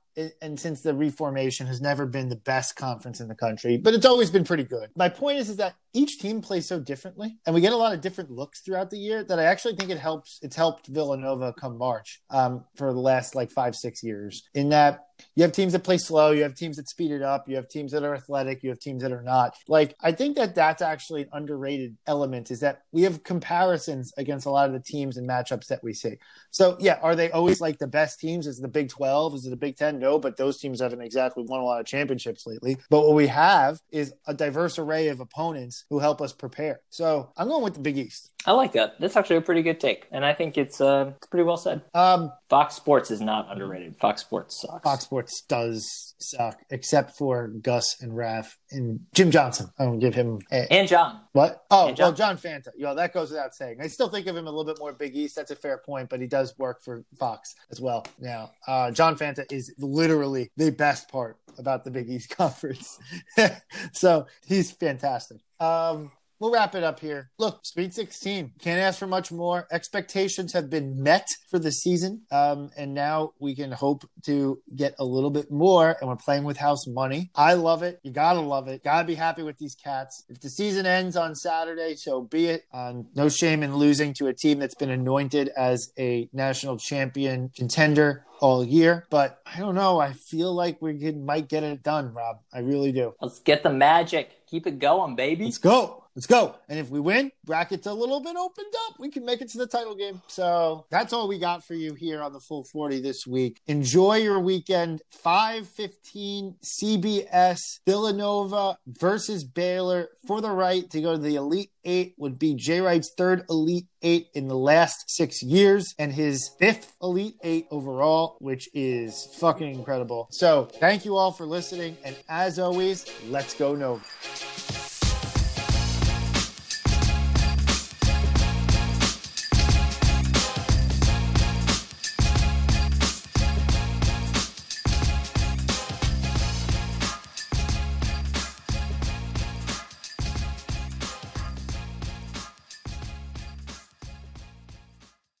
[0.42, 4.06] and- since the reformation has never been the best conference in the country, but it's
[4.06, 4.90] always been pretty good.
[4.96, 7.94] My point is, is that each team plays so differently, and we get a lot
[7.94, 10.38] of different looks throughout the year that I actually think it helps.
[10.42, 14.48] It's helped Villanova come March um, for the last like five, six years.
[14.54, 17.48] In that you have teams that play slow, you have teams that speed it up,
[17.48, 19.54] you have teams that are athletic, you have teams that are not.
[19.68, 24.46] Like I think that that's actually an underrated element is that we have comparisons against
[24.46, 26.16] a lot of the teams and matchups that we see.
[26.50, 28.46] So yeah, are they always like the best teams?
[28.46, 29.34] Is the Big Twelve?
[29.34, 29.98] Is it the Big Ten?
[29.98, 32.76] No, but those teams haven't exactly won a lot of championships lately.
[32.90, 36.80] But what we have is a diverse array of opponents who help us prepare.
[36.90, 38.32] So I'm going with the Big East.
[38.46, 38.98] I like that.
[39.00, 41.82] That's actually a pretty good take, and I think it's uh, it's pretty well said.
[41.92, 43.96] Um, Fox Sports is not underrated.
[44.00, 44.82] Fox Sports sucks.
[44.84, 49.70] Fox Sports does suck, except for Gus and Raph and Jim Johnson.
[49.78, 51.20] I don't give him a, and John.
[51.32, 51.64] what?
[51.70, 52.68] Oh, John- well, John Fanta.
[52.76, 53.78] Yo, that goes without saying.
[53.82, 55.34] I still think of him a little bit more Big East.
[55.36, 58.06] That's a fair point, but he does work for Fox as well.
[58.20, 62.98] Now, uh, John Fanta is literally the best part about the Big East Conference.
[63.92, 65.38] so he's fantastic.
[65.60, 67.30] Um, We'll wrap it up here.
[67.38, 68.52] Look, Sweet 16.
[68.60, 69.66] Can't ask for much more.
[69.72, 72.22] Expectations have been met for the season.
[72.30, 75.96] Um, and now we can hope to get a little bit more.
[76.00, 77.30] And we're playing with house money.
[77.34, 77.98] I love it.
[78.04, 78.84] You gotta love it.
[78.84, 80.24] Gotta be happy with these cats.
[80.28, 82.64] If the season ends on Saturday, so be it.
[82.72, 87.50] Um, no shame in losing to a team that's been anointed as a national champion
[87.56, 89.06] contender all year.
[89.10, 90.00] But I don't know.
[90.00, 92.38] I feel like we could, might get it done, Rob.
[92.52, 93.14] I really do.
[93.20, 94.46] Let's get the magic.
[94.46, 95.44] Keep it going, baby.
[95.44, 96.04] Let's go.
[96.18, 96.56] Let's go.
[96.68, 98.98] And if we win, bracket's a little bit opened up.
[98.98, 100.20] We can make it to the title game.
[100.26, 103.60] So that's all we got for you here on the full 40 this week.
[103.68, 105.02] Enjoy your weekend.
[105.10, 112.36] 515 CBS Villanova versus Baylor for the right to go to the Elite Eight would
[112.36, 117.36] be Jay Wright's third Elite Eight in the last six years and his fifth Elite
[117.44, 120.26] Eight overall, which is fucking incredible.
[120.32, 121.96] So thank you all for listening.
[122.04, 124.02] And as always, let's go Nova.